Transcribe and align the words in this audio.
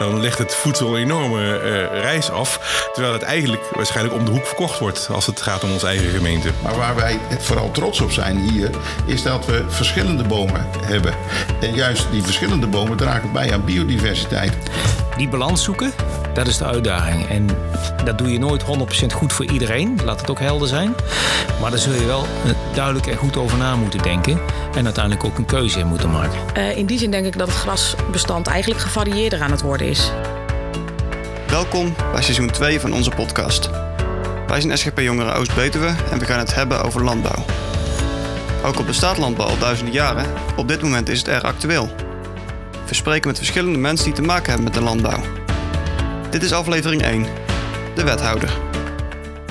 dan 0.00 0.20
legt 0.20 0.38
het 0.38 0.54
voedsel 0.54 0.96
een 0.96 1.02
enorme 1.02 1.62
uh, 1.62 2.00
reis 2.00 2.30
af. 2.30 2.58
Terwijl 2.92 3.12
het 3.12 3.22
eigenlijk 3.22 3.62
waarschijnlijk 3.74 4.16
om 4.16 4.24
de 4.24 4.30
hoek 4.30 4.46
verkocht 4.46 4.78
wordt 4.78 5.08
als 5.10 5.26
het 5.26 5.42
gaat 5.42 5.64
om 5.64 5.72
onze 5.72 5.86
eigen 5.86 6.10
gemeente. 6.10 6.50
Maar 6.62 6.76
waar 6.76 6.96
wij 6.96 7.18
vooral 7.38 7.70
trots 7.70 8.00
op 8.00 8.10
zijn 8.10 8.38
hier, 8.38 8.70
is 9.06 9.22
dat 9.22 9.46
we 9.46 9.64
verschillende 9.68 10.24
bomen 10.24 10.66
hebben. 10.84 11.14
En 11.60 11.74
juist 11.74 12.06
die 12.10 12.22
verschillende 12.22 12.66
bomen 12.66 12.96
dragen 12.96 13.32
bij 13.32 13.52
aan 13.52 13.64
biodiversiteit. 13.64 14.56
Die 15.16 15.28
balans 15.28 15.62
zoeken, 15.62 15.92
dat 16.34 16.46
is 16.46 16.58
de 16.58 16.64
uitdaging. 16.64 17.28
En 17.28 17.46
dat 18.04 18.18
doe 18.18 18.32
je 18.32 18.38
nooit 18.38 18.64
100% 18.64 18.66
goed 19.14 19.32
voor 19.32 19.44
iedereen, 19.44 20.00
laat 20.04 20.20
het 20.20 20.30
ook 20.30 20.38
helder 20.38 20.68
zijn. 20.68 20.94
Maar 21.60 21.70
daar 21.70 21.78
zul 21.78 21.92
je 21.92 22.06
wel 22.06 22.26
duidelijk 22.74 23.06
en 23.06 23.16
goed 23.16 23.36
over 23.36 23.58
na 23.58 23.76
moeten 23.76 24.02
denken. 24.02 24.40
En 24.74 24.84
uiteindelijk 24.84 25.24
ook 25.24 25.38
een 25.38 25.46
keuze 25.46 25.78
in 25.78 25.86
moeten 25.86 26.10
maken. 26.10 26.38
Uh, 26.56 26.76
in 26.76 26.86
die 26.86 26.98
zin 26.98 27.10
denk 27.10 27.26
ik 27.26 27.38
dat 27.38 27.48
het 27.48 27.56
grasbestand 27.56 28.46
eigenlijk 28.46 28.80
gevarieerder 28.80 29.42
aan 29.42 29.50
het 29.50 29.62
worden 29.62 29.86
is. 29.88 30.10
Welkom 31.48 31.94
bij 32.12 32.22
seizoen 32.22 32.50
2 32.50 32.80
van 32.80 32.92
onze 32.92 33.10
podcast. 33.10 33.70
Wij 34.46 34.60
zijn 34.60 34.78
SGP 34.78 34.98
Jongeren 34.98 35.34
Oost-Betuwe 35.34 35.94
en 36.10 36.18
we 36.18 36.24
gaan 36.24 36.38
het 36.38 36.54
hebben 36.54 36.82
over 36.82 37.04
landbouw. 37.04 37.44
Ook 38.64 38.76
al 38.76 38.84
bestaat 38.84 39.18
landbouw 39.18 39.46
al 39.46 39.58
duizenden 39.58 39.94
jaren, 39.94 40.26
op 40.56 40.68
dit 40.68 40.82
moment 40.82 41.08
is 41.08 41.18
het 41.18 41.28
erg 41.28 41.42
actueel. 41.42 42.09
We 42.90 42.96
spreken 42.96 43.26
met 43.26 43.36
verschillende 43.36 43.78
mensen 43.78 44.06
die 44.06 44.14
te 44.14 44.22
maken 44.22 44.46
hebben 44.46 44.64
met 44.64 44.74
de 44.74 44.80
landbouw. 44.80 45.22
Dit 46.30 46.42
is 46.42 46.52
aflevering 46.52 47.02
1, 47.02 47.26
de 47.94 48.04
wethouder. 48.04 48.58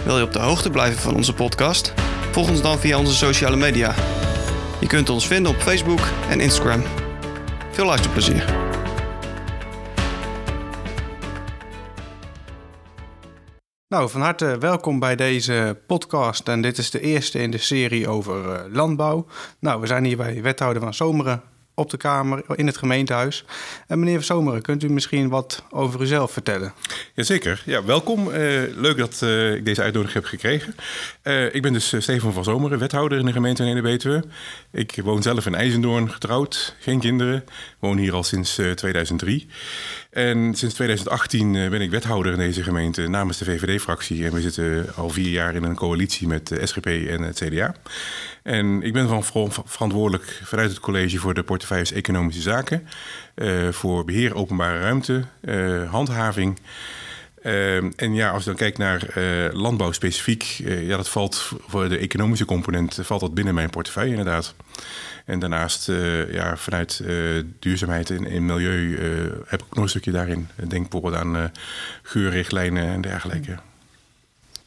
Wil 0.06 0.18
je 0.18 0.24
op 0.24 0.34
de 0.34 0.40
hoogte 0.40 0.70
blijven 0.70 1.00
van 1.02 1.16
onze 1.16 1.34
podcast? 1.34 1.94
Volg 2.32 2.50
ons 2.50 2.62
dan 2.62 2.80
via 2.80 2.98
onze 2.98 3.14
sociale 3.14 3.56
media. 3.56 3.96
Je 4.80 4.88
kunt 4.88 5.10
ons 5.10 5.28
vinden 5.28 5.52
op 5.52 5.58
Facebook 5.58 6.00
en 6.30 6.40
Instagram. 6.40 6.84
Veel 7.72 7.86
luisterplezier. 7.86 8.46
Nou, 13.88 14.10
van 14.10 14.22
harte 14.22 14.58
welkom 14.58 15.00
bij 15.00 15.16
deze 15.16 15.82
podcast. 15.88 16.48
En 16.48 16.62
dit 16.62 16.78
is 16.78 16.90
de 16.90 17.00
eerste 17.00 17.40
in 17.40 17.52
de 17.52 17.58
serie 17.58 18.08
over 18.08 18.46
uh, 18.46 18.74
landbouw. 18.74 19.26
Nou, 19.60 19.82
we 19.82 19.88
zijn 19.88 20.04
hier 20.04 20.18
bij 20.18 20.42
wethouder 20.42 20.82
van 20.82 20.94
Zomeren 20.94 21.44
op 21.80 21.90
de 21.90 21.98
Kamer 21.98 22.44
in 22.56 22.66
het 22.66 22.78
gemeentehuis. 22.78 23.46
En 23.88 24.00
meneer 24.00 24.16
van 24.16 24.24
Zomeren, 24.24 24.62
kunt 24.62 24.84
u 24.84 24.90
misschien 24.90 25.30
wat 25.30 25.64
over 25.70 26.02
uzelf 26.02 26.32
vertellen? 26.32 26.74
Jazeker. 27.14 27.62
Ja, 27.66 27.84
welkom. 27.84 28.28
Uh, 28.28 28.34
leuk 28.76 28.98
dat 28.98 29.20
uh, 29.24 29.54
ik 29.54 29.66
deze 29.66 29.82
uitnodiging 29.82 30.22
heb 30.22 30.30
gekregen. 30.30 30.76
Uh, 31.24 31.56
ik 31.56 31.62
ben 31.62 31.74
dus 31.74 31.94
Stefan 31.98 32.34
van 32.34 32.44
Zomeren, 32.44 32.80
wethouder 32.80 33.20
in 33.20 33.26
de 33.26 33.32
gemeente 33.32 33.64
Neder-Betuwe. 33.64 34.24
Ik 34.72 35.00
woon 35.04 35.22
zelf 35.22 35.46
in 35.46 35.56
IJzendoorn, 35.56 36.12
getrouwd, 36.12 36.76
geen 36.80 37.00
kinderen. 37.00 37.44
Woon 37.80 37.98
hier 37.98 38.14
al 38.14 38.24
sinds 38.24 38.60
2003. 38.76 39.48
En 40.10 40.54
sinds 40.56 40.76
2018 40.76 41.52
ben 41.52 41.82
ik 41.82 41.90
wethouder 41.90 42.32
in 42.32 42.38
deze 42.38 42.64
gemeente 42.64 43.08
namens 43.08 43.38
de 43.38 43.46
VVD-fractie. 43.46 44.26
En 44.26 44.34
we 44.34 44.42
zitten 44.42 44.96
al 44.96 45.10
vier 45.10 45.30
jaar 45.30 45.56
in 45.56 45.64
een 45.64 45.76
coalitie 45.76 46.28
met 46.28 46.48
de 46.48 46.66
SGP 46.66 46.86
en 46.86 47.22
het 47.22 47.42
CDA. 47.46 47.76
En 48.44 48.82
ik 48.82 48.94
ben 48.94 49.24
van 49.24 49.52
verantwoordelijk 49.66 50.42
vanuit 50.44 50.70
het 50.70 50.80
college 50.80 51.18
voor 51.18 51.34
de 51.34 51.44
portefeuilles 51.44 51.92
Economische 51.92 52.42
Zaken, 52.42 52.88
uh, 53.36 53.72
voor 53.72 54.06
beheer 54.06 54.36
openbare 54.36 54.80
ruimte, 54.80 55.24
uh, 55.42 55.92
handhaving. 55.92 56.60
Uh, 57.44 57.76
en 57.76 58.14
ja, 58.14 58.30
als 58.30 58.44
je 58.44 58.50
dan 58.50 58.58
kijkt 58.58 58.78
naar 58.78 59.04
landbouw 59.54 59.92
specifiek, 59.92 60.44
ja, 60.66 60.98
dat 60.98 61.10
valt 61.10 61.52
voor 61.68 61.90
de 61.90 61.98
economische 61.98 62.46
component 62.46 63.00
valt 63.02 63.22
dat 63.22 63.34
binnen 63.34 63.54
mijn 63.54 63.70
portefeuille 63.70 64.10
inderdaad. 64.10 64.56
En 65.26 65.40
daarnaast, 65.40 65.92
ja, 66.32 66.58
vanuit 66.58 67.04
duurzaamheid 67.60 68.10
en, 68.10 68.26
en 68.26 68.46
milieu 68.46 68.98
heb 69.46 69.62
ik 69.62 69.74
nog 69.74 69.84
een 69.84 69.90
stukje 69.90 70.12
daarin. 70.12 70.48
Denk 70.56 70.90
bijvoorbeeld 70.90 71.24
aan 71.24 71.52
geurrichtlijnen 72.04 72.88
en 72.88 73.02
dergelijke. 73.02 73.58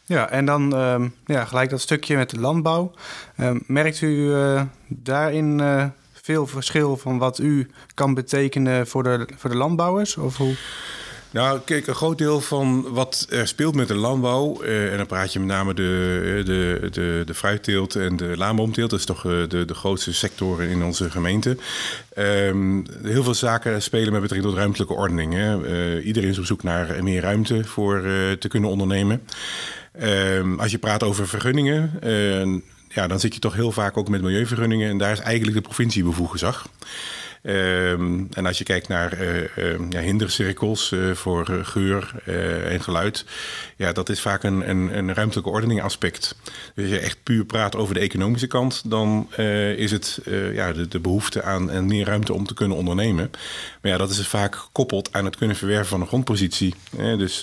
Ja, 0.05 0.29
en 0.29 0.45
dan 0.45 0.75
uh, 0.75 1.09
ja, 1.27 1.45
gelijk 1.45 1.71
dat 1.71 1.81
stukje 1.81 2.17
met 2.17 2.31
de 2.31 2.41
landbouw. 2.41 2.93
Uh, 3.37 3.51
merkt 3.67 4.01
u 4.01 4.35
daarin 4.89 5.61
eh, 5.61 5.85
veel 6.13 6.47
verschil 6.47 6.97
van 6.97 7.19
wat 7.19 7.39
u 7.39 7.71
kan 7.95 8.15
betekenen 8.15 8.87
voor 8.87 9.03
de, 9.03 9.29
voor 9.37 9.51
de 9.51 9.57
landbouwers? 9.57 10.17
Of 10.17 10.37
hoe? 10.37 10.55
Nou, 11.33 11.61
kijk, 11.65 11.87
een 11.87 11.95
groot 11.95 12.19
deel 12.19 12.41
van 12.41 12.87
wat 12.91 13.27
er 13.31 13.49
speelt 13.49 13.75
met 13.75 13.89
de 13.89 13.95
landbouw, 13.95 14.63
eh, 14.63 14.91
en 14.91 14.97
dan 14.97 15.07
praat 15.07 15.33
je 15.33 15.39
met 15.39 15.49
name 15.49 15.75
de, 15.75 16.43
de, 16.45 16.89
de, 16.91 17.23
de 17.25 17.35
fruitteelt 17.35 17.97
en 17.97 18.17
de 18.17 18.37
laanboomteelt, 18.37 18.91
dat 18.91 18.99
is 18.99 19.05
toch 19.05 19.25
eh, 19.25 19.33
de, 19.49 19.65
de 19.65 19.75
grootste 19.75 20.13
sectoren 20.15 20.69
in 20.69 20.85
onze 20.85 21.11
gemeente. 21.11 21.57
Um, 22.19 22.85
heel 23.03 23.23
veel 23.23 23.35
zaken 23.35 23.83
spelen 23.83 24.13
met 24.13 24.21
betrekking 24.21 24.51
tot 24.51 24.61
ruimtelijke 24.61 24.95
ordening. 24.95 25.33
Hè. 25.33 26.01
Iedereen 26.01 26.31
is 26.31 26.39
op 26.39 26.45
zoek 26.45 26.63
naar 26.63 27.03
meer 27.05 27.23
ruimte 27.23 27.65
voor 27.65 28.03
te 28.39 28.49
kunnen 28.49 28.71
ondernemen. 28.71 29.23
Um, 30.03 30.61
als 30.61 30.71
je 30.71 30.79
praat 30.79 31.03
over 31.03 31.29
vergunningen, 31.29 31.91
ja, 32.89 33.07
dan 33.07 33.21
zit 33.21 33.35
je 33.35 33.41
toch 33.41 33.55
heel 33.55 33.73
vaak 33.73 33.97
ook 33.97 34.09
met 34.09 34.23
milieuvergunningen. 34.23 34.91
En 34.91 34.99
daar 34.99 35.13
is 35.13 35.19
eigenlijk 35.19 35.57
de 35.57 35.63
provincie 35.63 36.05
bevoegd 36.05 36.33
gezag. 36.33 36.67
Um, 37.45 38.29
en 38.33 38.47
als 38.47 38.59
je 38.59 38.65
kijkt 38.65 38.89
naar 38.89 39.23
uh, 39.23 39.79
ja, 39.89 40.01
hindercirkels 40.01 40.91
uh, 40.91 41.15
voor 41.15 41.47
geur 41.63 42.13
en 42.67 42.83
geluid, 42.83 43.25
ja, 43.77 43.93
dat 43.93 44.09
is 44.09 44.21
vaak 44.21 44.43
een, 44.43 44.69
een, 44.71 44.99
een 44.99 45.15
ruimtelijke 45.15 45.51
ordening 45.51 45.83
aspect. 45.83 46.37
Dus 46.75 46.85
als 46.85 46.95
je 46.95 47.01
echt 47.01 47.19
puur 47.23 47.45
praat 47.45 47.77
over 47.77 47.95
de 47.95 48.01
economische 48.01 48.47
kant, 48.47 48.91
dan 48.91 49.33
is 49.77 49.91
het 49.91 50.21
ja, 50.53 50.73
de, 50.73 50.89
de, 50.89 51.01
behoefte 51.01 51.43
aan 51.43 51.87
meer 51.87 52.07
ruimte 52.07 52.33
om 52.33 52.47
te 52.47 52.55
kunnen 52.55 52.77
ondernemen. 52.77 53.31
Maar 53.81 53.93
ja, 53.93 53.99
dat 53.99 54.11
is 54.11 54.27
vaak 54.27 54.57
gekoppeld 54.57 55.13
aan 55.13 55.25
het 55.25 55.37
kunnen 55.37 55.57
verwerven 55.57 55.87
van 55.87 56.01
een 56.01 56.07
grondpositie. 56.07 56.75
dus 56.97 57.41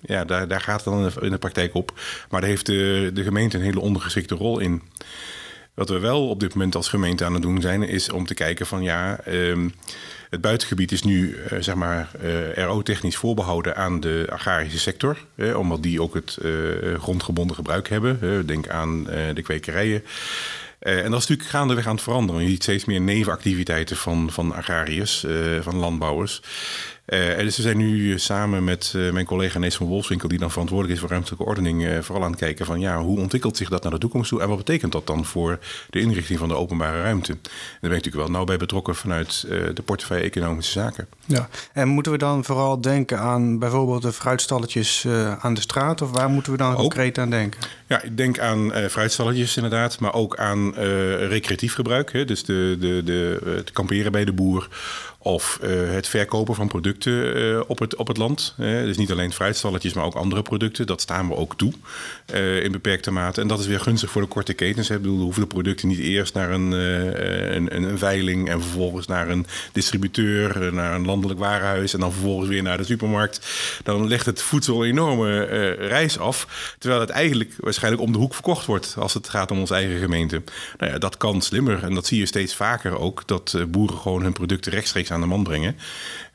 ja, 0.00 0.24
daar, 0.24 0.48
daar 0.48 0.60
gaat 0.60 0.84
het 0.84 0.94
dan 0.94 1.22
in 1.22 1.30
de 1.30 1.38
praktijk 1.38 1.74
op. 1.74 1.92
Maar 2.30 2.40
daar 2.40 2.50
heeft 2.50 2.66
de, 2.66 3.10
de 3.14 3.22
gemeente 3.22 3.56
een 3.56 3.62
hele 3.62 3.80
ondergeschikte 3.80 4.34
rol 4.34 4.58
in. 4.58 4.82
Wat 5.76 5.88
we 5.88 5.98
wel 5.98 6.28
op 6.28 6.40
dit 6.40 6.54
moment 6.54 6.74
als 6.74 6.88
gemeente 6.88 7.24
aan 7.24 7.32
het 7.32 7.42
doen 7.42 7.60
zijn, 7.60 7.82
is 7.82 8.10
om 8.10 8.26
te 8.26 8.34
kijken 8.34 8.66
van 8.66 8.82
ja, 8.82 9.18
um, 9.28 9.74
het 10.30 10.40
buitengebied 10.40 10.92
is 10.92 11.02
nu 11.02 11.36
uh, 11.36 11.58
zeg 11.60 11.74
maar 11.74 12.10
uh, 12.22 12.64
RO-technisch 12.64 13.16
voorbehouden 13.16 13.76
aan 13.76 14.00
de 14.00 14.26
agrarische 14.30 14.78
sector, 14.78 15.18
eh, 15.34 15.58
omdat 15.58 15.82
die 15.82 16.02
ook 16.02 16.14
het 16.14 16.38
uh, 16.42 16.94
grondgebonden 16.98 17.56
gebruik 17.56 17.88
hebben. 17.88 18.46
denk 18.46 18.68
aan 18.68 19.04
de 19.34 19.42
kwekerijen. 19.42 20.04
En 20.78 21.10
dat 21.10 21.20
is 21.20 21.26
natuurlijk 21.26 21.48
gaandeweg 21.48 21.86
aan 21.86 21.94
het 21.94 22.02
veranderen. 22.02 22.42
Je 22.42 22.48
ziet 22.48 22.62
steeds 22.62 22.84
meer 22.84 23.00
nevenactiviteiten 23.00 23.96
van, 23.96 24.30
van 24.30 24.54
agrariërs, 24.54 25.26
van 25.60 25.76
landbouwers. 25.76 26.42
Uh, 27.06 27.38
dus 27.38 27.56
we 27.56 27.62
zijn 27.62 27.76
nu 27.76 28.18
samen 28.18 28.64
met 28.64 28.92
uh, 28.96 29.12
mijn 29.12 29.26
collega 29.26 29.58
Nees 29.58 29.76
van 29.76 29.86
Wolfswinkel, 29.86 30.28
die 30.28 30.38
dan 30.38 30.50
verantwoordelijk 30.50 30.94
is 30.94 31.00
voor 31.00 31.10
ruimtelijke 31.10 31.44
ordening, 31.44 31.82
uh, 31.82 31.98
vooral 32.00 32.24
aan 32.24 32.30
het 32.30 32.40
kijken 32.40 32.66
van 32.66 32.80
ja, 32.80 33.00
hoe 33.00 33.18
ontwikkelt 33.18 33.56
zich 33.56 33.68
dat 33.68 33.82
naar 33.82 33.92
de 33.92 33.98
toekomst 33.98 34.28
toe 34.28 34.40
en 34.40 34.48
wat 34.48 34.56
betekent 34.56 34.92
dat 34.92 35.06
dan 35.06 35.24
voor 35.24 35.58
de 35.90 36.00
inrichting 36.00 36.38
van 36.38 36.48
de 36.48 36.54
openbare 36.54 37.02
ruimte? 37.02 37.32
En 37.32 37.38
daar 37.42 37.50
ben 37.80 37.90
ik 37.90 37.96
natuurlijk 37.96 38.24
wel 38.24 38.30
nauw 38.30 38.44
bij 38.44 38.56
betrokken 38.56 38.94
vanuit 38.94 39.44
de 39.74 39.82
portefeuille 39.84 40.24
Economische 40.24 40.72
Zaken. 40.72 41.06
Ja, 41.24 41.48
en 41.72 41.88
moeten 41.88 42.12
we 42.12 42.18
dan 42.18 42.44
vooral 42.44 42.80
denken 42.80 43.18
aan 43.18 43.58
bijvoorbeeld 43.58 44.02
de 44.02 44.12
fruitstalletjes 44.12 45.06
aan 45.38 45.54
de 45.54 45.60
straat 45.60 46.02
of 46.02 46.10
waar 46.10 46.28
moeten 46.28 46.52
we 46.52 46.58
dan 46.58 46.72
ook, 46.72 46.78
concreet 46.78 47.18
aan 47.18 47.30
denken? 47.30 47.60
Ja, 47.86 48.02
ik 48.02 48.16
denk 48.16 48.38
aan 48.38 48.72
fruitstalletjes 48.90 49.56
inderdaad, 49.56 50.00
maar 50.00 50.14
ook 50.14 50.36
aan 50.36 50.74
recreatief 51.28 51.74
gebruik. 51.74 52.12
Hè? 52.12 52.24
Dus 52.24 52.44
de, 52.44 52.76
de, 52.80 53.02
de, 53.04 53.40
het 53.44 53.72
kamperen 53.72 54.12
bij 54.12 54.24
de 54.24 54.32
boer 54.32 54.68
of 55.26 55.58
uh, 55.62 55.92
het 55.92 56.08
verkopen 56.08 56.54
van 56.54 56.68
producten 56.68 57.36
uh, 57.36 57.60
op, 57.66 57.78
het, 57.78 57.96
op 57.96 58.06
het 58.06 58.16
land. 58.16 58.54
Dus 58.56 58.96
niet 58.96 59.10
alleen 59.10 59.32
fruitstalletjes, 59.32 59.92
maar 59.92 60.04
ook 60.04 60.14
andere 60.14 60.42
producten. 60.42 60.86
Dat 60.86 61.00
staan 61.00 61.28
we 61.28 61.34
ook 61.34 61.56
toe 61.56 61.72
in 62.62 62.72
beperkte 62.72 63.10
mate. 63.10 63.40
En 63.40 63.48
dat 63.48 63.60
is 63.60 63.66
weer 63.66 63.80
gunstig 63.80 64.10
voor 64.10 64.22
de 64.22 64.28
korte 64.28 64.52
ketens. 64.52 64.90
Ik 64.90 65.00
bedoel, 65.02 65.20
hoeven 65.20 65.42
de 65.42 65.48
producten 65.48 65.88
niet 65.88 65.98
eerst 65.98 66.34
naar 66.34 66.50
een, 66.50 66.70
een, 66.70 67.76
een, 67.76 67.98
veiling... 67.98 68.48
en 68.48 68.62
vervolgens 68.62 69.06
naar 69.06 69.28
een 69.28 69.46
distributeur, 69.72 70.74
naar 70.74 70.94
een 70.94 71.06
landelijk 71.06 71.38
warenhuis... 71.38 71.94
en 71.94 72.00
dan 72.00 72.12
vervolgens 72.12 72.48
weer 72.48 72.62
naar 72.62 72.76
de 72.76 72.84
supermarkt. 72.84 73.46
Dan 73.82 74.08
legt 74.08 74.26
het 74.26 74.42
voedsel 74.42 74.82
een 74.82 74.90
enorme 74.90 75.40
reis 75.70 76.18
af. 76.18 76.74
Terwijl 76.78 77.00
het 77.00 77.10
eigenlijk 77.10 77.54
waarschijnlijk 77.58 78.02
om 78.02 78.12
de 78.12 78.18
hoek 78.18 78.34
verkocht 78.34 78.66
wordt... 78.66 78.94
als 78.98 79.14
het 79.14 79.28
gaat 79.28 79.50
om 79.50 79.58
onze 79.58 79.74
eigen 79.74 79.98
gemeente. 79.98 80.42
Nou 80.78 80.92
ja, 80.92 80.98
dat 80.98 81.16
kan 81.16 81.40
slimmer. 81.40 81.82
En 81.82 81.94
dat 81.94 82.06
zie 82.06 82.18
je 82.18 82.26
steeds 82.26 82.54
vaker 82.54 82.98
ook. 82.98 83.22
Dat 83.26 83.56
boeren 83.68 83.98
gewoon 83.98 84.22
hun 84.22 84.32
producten 84.32 84.72
rechtstreeks 84.72 85.10
aan 85.10 85.15
de 85.20 85.26
man 85.26 85.42
brengen. 85.42 85.76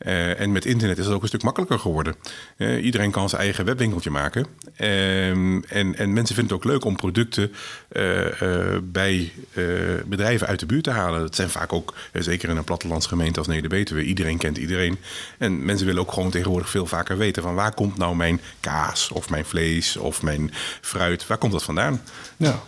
Uh, 0.06 0.40
en 0.40 0.52
met 0.52 0.66
internet 0.66 0.98
is 0.98 1.06
het 1.06 1.14
ook 1.14 1.22
een 1.22 1.28
stuk 1.28 1.44
makkelijker 1.44 1.80
geworden. 1.80 2.16
Uh, 2.58 2.84
iedereen 2.84 3.12
kan 3.12 3.30
zijn 3.30 3.42
eigen 3.42 3.66
webwinkeltje 3.66 4.10
maken. 4.10 4.46
Uh, 4.78 5.30
en, 5.30 5.64
en 5.96 6.14
mensen 6.14 6.36
vinden 6.36 6.56
het 6.56 6.66
ook 6.66 6.72
leuk 6.72 6.86
om 6.86 6.96
producten 6.96 7.52
eh, 7.90 8.78
bij 8.84 9.32
bedrijven 10.06 10.48
uit 10.48 10.60
de 10.60 10.66
buurt 10.66 10.84
te 10.84 10.90
halen. 10.90 11.20
Dat 11.20 11.36
zijn 11.36 11.50
vaak 11.50 11.74
ook, 11.74 11.94
zeker 12.14 12.50
in 12.50 12.58
een 12.58 12.64
plattelandsgemeente 12.64 13.40
als 13.40 13.48
Neder-Betuwe, 13.48 14.04
iedereen 14.04 14.38
kent 14.38 14.58
iedereen. 14.58 14.98
En 15.38 15.66
mensen 15.66 15.86
willen 15.86 16.02
ook 16.02 16.12
gewoon 16.12 16.30
tegenwoordig 16.30 16.70
veel 16.70 16.86
vaker 16.86 17.18
weten 17.18 17.44
van 17.44 17.56
waar 17.56 17.74
komt 17.74 17.98
nou 17.98 18.16
mijn 18.16 18.42
kaas 18.60 19.12
of 19.12 19.30
mijn 19.30 19.46
vlees 19.46 19.98
of 19.98 20.22
mijn 20.22 20.52
fruit, 20.82 21.28
waar 21.28 21.38
komt 21.38 21.52
dat 21.52 21.64
vandaan? 21.64 22.02
Ja. 22.38 22.60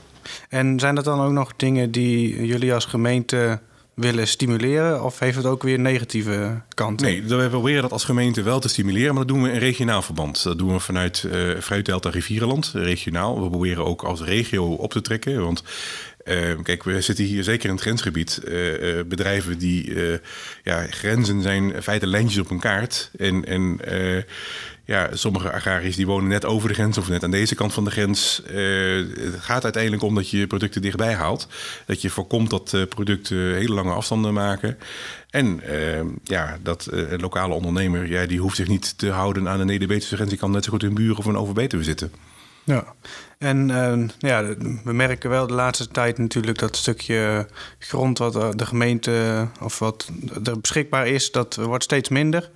En 0.50 0.80
zijn 0.80 0.96
dat 0.96 1.06
dan 1.06 1.22
ook 1.22 1.32
nog 1.32 1.54
dingen 1.56 1.92
die 1.92 2.46
jullie 2.46 2.74
als 2.74 2.86
gemeente 2.86 3.60
willen 3.94 4.28
stimuleren? 4.28 5.04
Of 5.04 5.20
heeft 5.20 5.38
het 5.38 5.46
ook 5.46 5.64
weer 5.64 5.80
negatieve 5.80 6.62
kanten? 6.74 7.06
Nee, 7.08 7.24
we 7.24 7.50
proberen 7.50 7.82
dat 7.82 7.92
als 7.92 8.04
gemeente 8.04 8.42
wel 8.42 8.60
te 8.60 8.68
stimuleren, 8.68 9.16
maar 9.16 9.26
dat 9.26 9.36
doen 9.36 9.44
we 9.44 9.52
in 9.52 9.60
regionaal 9.60 10.02
verband. 10.02 10.44
Dat 10.44 10.58
doen 10.58 10.74
we 10.74 10.80
vanuit 10.80 11.24
uh, 11.26 11.60
Fruitdelta 11.60 12.10
Rivierenland, 12.10 12.72
regionaal. 12.74 13.44
We 13.44 13.50
proberen 13.50 13.86
ook 13.86 14.04
als 14.04 14.22
regio 14.22 14.74
op 14.74 14.92
te 14.92 15.02
trekken, 15.02 15.44
want 15.44 15.64
uh, 16.26 16.52
kijk, 16.64 16.84
we 16.84 17.02
zitten 17.02 17.26
hier 17.26 17.44
zeker 17.44 17.66
in 17.66 17.76
het 17.76 17.82
grensgebied. 17.82 18.42
Uh, 18.44 19.02
bedrijven 19.08 19.58
die 19.58 19.94
ja, 20.64 20.88
grenzen 20.90 21.42
zijn 21.42 21.84
feite 21.84 22.08
lijntjes 22.08 22.40
op 22.40 22.50
een 22.50 22.60
kaart. 22.60 23.12
En, 23.18 23.46
en 23.46 23.80
ja, 24.86 25.10
sommige 25.14 25.52
agrariërs 25.52 25.96
die 25.96 26.06
wonen 26.06 26.30
net 26.30 26.46
over 26.46 26.68
de 26.68 26.74
grens 26.74 26.98
of 26.98 27.10
net 27.10 27.24
aan 27.24 27.32
deze 27.32 27.56
kant 27.56 27.74
van 27.74 27.84
de 27.84 27.92
grens. 27.92 28.42
het 28.46 29.40
gaat 29.40 29.64
uiteindelijk 29.64 30.04
om 30.04 30.16
dat 30.16 30.30
je 30.30 30.48
producten 30.48 30.82
dichtbij 30.82 31.14
haalt. 31.14 31.48
Dat 31.86 32.02
je 32.02 32.10
voorkomt 32.10 32.50
dat 32.50 32.76
producten 32.90 33.38
hele 33.38 33.74
lange 33.74 33.92
afstanden 33.94 34.34
maken. 34.34 34.78
En 35.30 35.62
ja, 36.24 36.58
dat 36.64 36.88
een 36.92 37.22
lokale 37.22 37.54
ondernemer, 37.54 38.08
ja, 38.08 38.26
die 38.26 38.40
hoeft 38.40 38.56
zich 38.56 38.68
niet 38.68 38.98
te 38.98 39.10
houden 39.10 39.50
aan 39.50 39.58
de 39.58 39.66
Neder-Betuwse 39.66 40.16
grens. 40.16 40.30
Die 40.30 40.40
kan 40.40 40.52
net 40.52 40.64
zo 40.64 40.72
goed 40.72 40.84
in 40.84 40.94
buren 40.94 41.18
of 41.18 41.26
een 41.26 41.38
overbetuwe 41.38 41.84
zitten. 41.84 42.12
Ja, 42.64 42.84
en 43.38 43.70
uh, 43.70 44.10
ja, 44.18 44.44
we 44.84 44.94
merken 44.94 45.30
wel 45.30 45.48
de 45.48 45.54
laatste 45.54 45.88
tijd 45.88 46.18
natuurlijk 46.18 46.58
dat 46.58 46.76
stukje 46.76 47.48
grond 47.80 48.18
wat 48.18 48.36
eh, 48.36 48.50
de 48.52 48.66
gemeente 48.66 49.48
of 49.62 49.80
wat 49.80 50.10
er 50.44 50.60
beschikbaar 50.60 51.08
is, 51.08 51.32
dat 51.32 51.56
wordt 51.56 51.84
steeds 51.84 52.10
minder. 52.10 52.50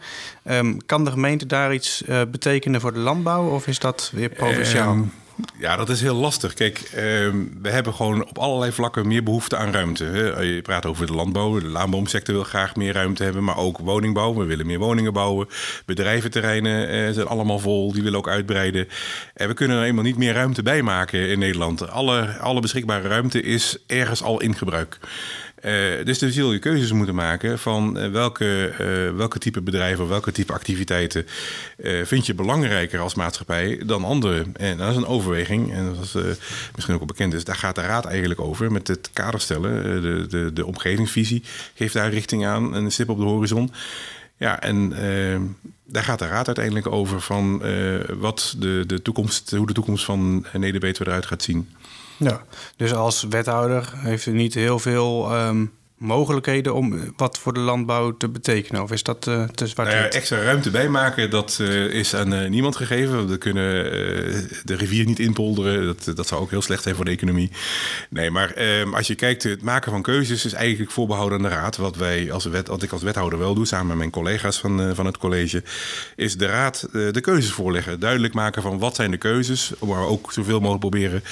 Um, 0.44 0.86
kan 0.86 1.06
de 1.06 1.12
gemeente 1.12 1.46
daar 1.46 1.74
iets 1.74 2.02
uh, 2.02 2.22
betekenen 2.32 2.82
voor 2.82 2.94
de 2.94 3.00
landbouw 3.00 3.50
of 3.50 3.68
is 3.68 3.80
dat 3.80 4.12
weer 4.14 4.30
provinciaal? 4.30 4.94
Um, 4.94 5.12
ja, 5.58 5.76
dat 5.76 5.90
is 5.90 6.02
heel 6.02 6.16
lastig. 6.16 6.54
Kijk, 6.54 6.80
uh, 6.80 6.92
we 7.62 7.70
hebben 7.70 7.94
gewoon 7.94 8.26
op 8.26 8.38
allerlei 8.38 8.72
vlakken 8.72 9.08
meer 9.08 9.24
behoefte 9.24 9.58
aan 9.58 9.72
ruimte. 9.72 10.04
Hè. 10.04 10.42
Je 10.42 10.62
praat 10.62 10.86
over 10.86 11.06
de 11.06 11.14
landbouw. 11.14 11.60
De 11.60 11.68
laanboomsector 11.68 12.36
wil 12.36 12.44
graag 12.44 12.76
meer 12.76 12.94
ruimte 12.94 13.24
hebben, 13.24 13.44
maar 13.44 13.58
ook 13.58 13.78
woningbouw. 13.78 14.34
We 14.34 14.46
willen 14.46 14.66
meer 14.66 14.80
woningen 14.80 15.14
bouwen. 15.14 15.48
Bedrijventerreinen 15.86 16.94
uh, 16.94 17.14
zijn 17.14 17.28
allemaal 17.28 17.60
vol. 17.60 17.92
Die 17.94 18.04
willen 18.04 18.20
ook 18.20 18.30
uitbreiden. 18.30 18.88
En 19.34 19.48
we 19.48 19.54
kunnen 19.54 19.78
er 19.78 19.84
eenmaal 19.84 20.04
niet 20.04 20.18
meer 20.18 20.34
ruimte 20.34 20.64
bij 20.64 20.82
maken 20.82 21.30
in 21.30 21.40
Nederland. 21.40 21.90
Alle, 21.90 22.38
alle 22.38 22.62
beschikbare 22.62 23.08
ruimte 23.08 23.42
is 23.42 23.78
ergens 23.88 24.24
al 24.24 24.42
in 24.42 24.56
gebruik. 24.56 25.00
Uh, 25.68 26.06
dus 26.06 26.20
dan 26.20 26.32
zul 26.32 26.54
je 26.54 26.60
keuzes 26.60 26.92
moeten 26.92 27.16
maken 27.16 27.60
van 27.60 27.98
uh, 27.98 28.12
welke, 28.12 28.74
uh, 28.82 29.18
welke 29.18 29.40
type 29.40 29.62
bedrijven 29.62 30.08
welke 30.08 30.32
type 30.32 30.54
activiteiten 30.54 31.26
vind 32.04 32.26
je 32.26 32.34
belangrijker 32.34 33.00
als 33.00 33.16
maatschappij 33.16 33.82
dan 33.86 34.04
andere. 34.04 34.46
En 34.54 34.78
dat 34.78 34.90
is 34.90 34.96
een 34.96 35.06
overweging, 35.06 35.74
en 35.74 35.86
dat 35.86 36.04
is 36.04 36.14
misschien 36.74 36.94
ook 36.94 37.00
wel 37.00 37.06
bekend 37.06 37.34
is, 37.34 37.44
daar 37.44 37.56
gaat 37.56 37.76
de 37.76 37.82
Raad 37.82 38.06
eigenlijk 38.06 38.40
over 38.40 38.72
met 38.72 38.88
het 38.88 39.10
kader 39.14 39.40
stellen. 39.40 40.02
de, 40.02 40.26
de, 40.28 40.54
de 40.54 40.66
omgevingsvisie 40.66 41.44
geeft 41.74 41.94
daar 41.94 42.10
richting 42.10 42.46
aan, 42.46 42.74
een 42.74 42.92
stip 42.92 43.10
op 43.10 43.18
de 43.18 43.24
horizon. 43.24 43.72
Ja, 44.38 44.62
en 44.62 44.94
daar 45.86 46.04
gaat 46.04 46.20
de 46.20 46.28
Raad 46.28 46.46
uiteindelijk 46.46 46.88
over 46.88 47.22
van 47.22 47.62
wat 48.20 48.56
de, 48.60 48.84
de 48.88 49.02
toekomst, 49.02 49.52
hoe 49.52 49.68
de 49.68 49.74
toekomst 49.74 50.06
van 50.06 50.46
Neder-Betuwe 50.54 51.10
eruit 51.10 51.26
gaat 51.26 51.44
zien. 51.44 51.70
Ja, 52.18 52.42
dus 52.76 52.94
als 52.94 53.24
wethouder 53.24 53.94
heeft 53.96 54.26
u 54.26 54.32
niet 54.32 54.54
heel 54.54 54.80
veel 54.80 55.38
um, 55.40 55.74
mogelijkheden 55.98 56.74
om 56.74 57.14
wat 57.16 57.38
voor 57.38 57.54
de 57.54 57.60
landbouw 57.60 58.18
te 58.18 58.30
betekenen? 58.30 58.82
Of 58.82 58.92
is 58.92 59.04
dat 59.04 59.28
uh, 59.28 59.44
te 59.44 59.68
zwart? 59.68 59.90
Nou 59.90 60.08
extra 60.08 60.42
ruimte 60.42 60.72
bijmaken, 60.72 61.30
dat 61.30 61.58
uh, 61.62 61.86
is 61.86 62.16
aan 62.16 62.50
niemand 62.50 62.76
gegeven. 62.76 63.28
We 63.28 63.38
kunnen 63.38 63.84
de 64.64 64.76
rivier 64.76 65.06
niet 65.06 65.20
inpolderen. 65.20 65.86
Dat, 65.86 66.16
dat 66.16 66.28
zou 66.28 66.42
ook 66.42 66.50
heel 66.50 66.62
slecht 66.62 66.84
zijn 66.84 66.96
voor 66.96 67.06
de 67.06 67.12
economie. 67.12 67.52
Nee, 68.10 68.32
maar 68.32 68.52
ehm, 68.52 68.94
als 68.94 69.08
je 69.08 69.16
kijkt, 69.16 69.44
het 69.44 69.62
maken 69.62 69.92
van 69.92 70.02
keuzes 70.02 70.46
is 70.46 70.54
eigenlijk 70.54 70.92
voorbehouden 70.92 71.38
aan 71.38 71.50
de 71.50 71.56
raad. 71.56 71.78
Wat, 71.78 71.96
wij 71.96 72.32
als 72.32 72.46
wet, 72.46 72.68
wat 72.68 72.84
ik 72.84 72.92
als 72.92 73.04
wethouder 73.04 73.40
wel 73.40 73.54
doe, 73.54 73.66
samen 73.66 73.88
met 73.88 73.98
mijn 73.98 74.10
collega's 74.10 74.60
van, 74.60 74.96
van 74.96 75.06
het 75.06 75.18
college, 75.18 75.64
is 76.16 76.38
de 76.38 76.46
raad 76.46 76.88
de 76.92 77.22
keuzes 77.22 77.52
voorleggen. 77.52 78.00
Duidelijk 78.00 78.34
maken 78.34 78.62
van 78.62 78.80
wat 78.80 78.96
zijn 78.96 79.12
de 79.12 79.18
keuzes, 79.18 79.72
maar 79.86 80.08
ook 80.08 80.34
zoveel 80.34 80.60
mogelijk 80.60 80.80
proberen 80.80 81.24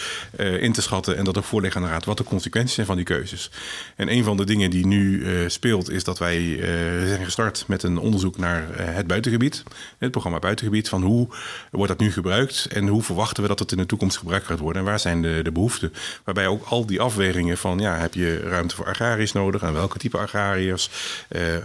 in 0.62 0.74
te 0.74 0.82
schatten 0.82 1.18
en 1.18 1.24
dat 1.24 1.38
ook 1.38 1.44
voorleggen 1.44 1.82
aan 1.82 1.88
de 1.88 1.94
raad 1.94 2.06
wat 2.06 2.18
de 2.18 2.24
consequenties 2.24 2.74
zijn 2.76 2.88
van 2.88 2.96
die 2.96 3.06
keuzes. 3.06 3.52
En 3.96 4.12
een 4.12 4.24
van 4.24 4.38
de 4.38 4.46
dingen 4.46 4.55
dingen 4.56 4.70
die 4.70 4.88
nu 4.88 5.20
uh, 5.20 5.50
speelt, 5.50 5.90
is 5.90 6.04
dat 6.04 6.18
wij 6.18 6.42
uh, 6.42 7.08
zijn 7.08 7.24
gestart 7.24 7.64
met 7.68 7.84
een 7.84 7.98
onderzoek 7.98 8.38
naar 8.38 8.62
uh, 8.62 8.78
het 8.78 9.08
buitengebied. 9.08 9.64
Het 9.98 10.12
programma 10.12 10.40
Buitengebied. 10.40 10.90
Van 10.90 11.04
hoe 11.04 11.28
wordt 11.72 11.92
dat 11.92 12.00
nu 12.00 12.12
gebruikt 12.12 12.68
en 12.72 12.88
hoe 12.88 13.04
verwachten 13.04 13.44
we 13.44 13.50
dat 13.50 13.60
het 13.60 13.72
in 13.72 13.78
de 13.78 13.86
toekomst 13.86 14.18
gebruikt 14.18 14.46
gaat 14.46 14.60
worden 14.60 14.82
en 14.82 14.88
waar 14.88 15.00
zijn 15.00 15.22
de, 15.22 15.40
de 15.44 15.52
behoeften. 15.52 15.94
Waarbij 16.24 16.48
ook 16.48 16.66
al 16.66 16.86
die 16.86 17.02
afwegingen 17.02 17.58
van 17.58 17.80
ja, 17.80 17.98
heb 17.98 18.14
je 18.14 18.40
ruimte 18.40 18.76
voor 18.76 18.86
agrariërs 18.86 19.32
nodig 19.32 19.62
en 19.62 19.74
welke 19.74 19.98
type 19.98 20.18
agrariërs, 20.18 20.90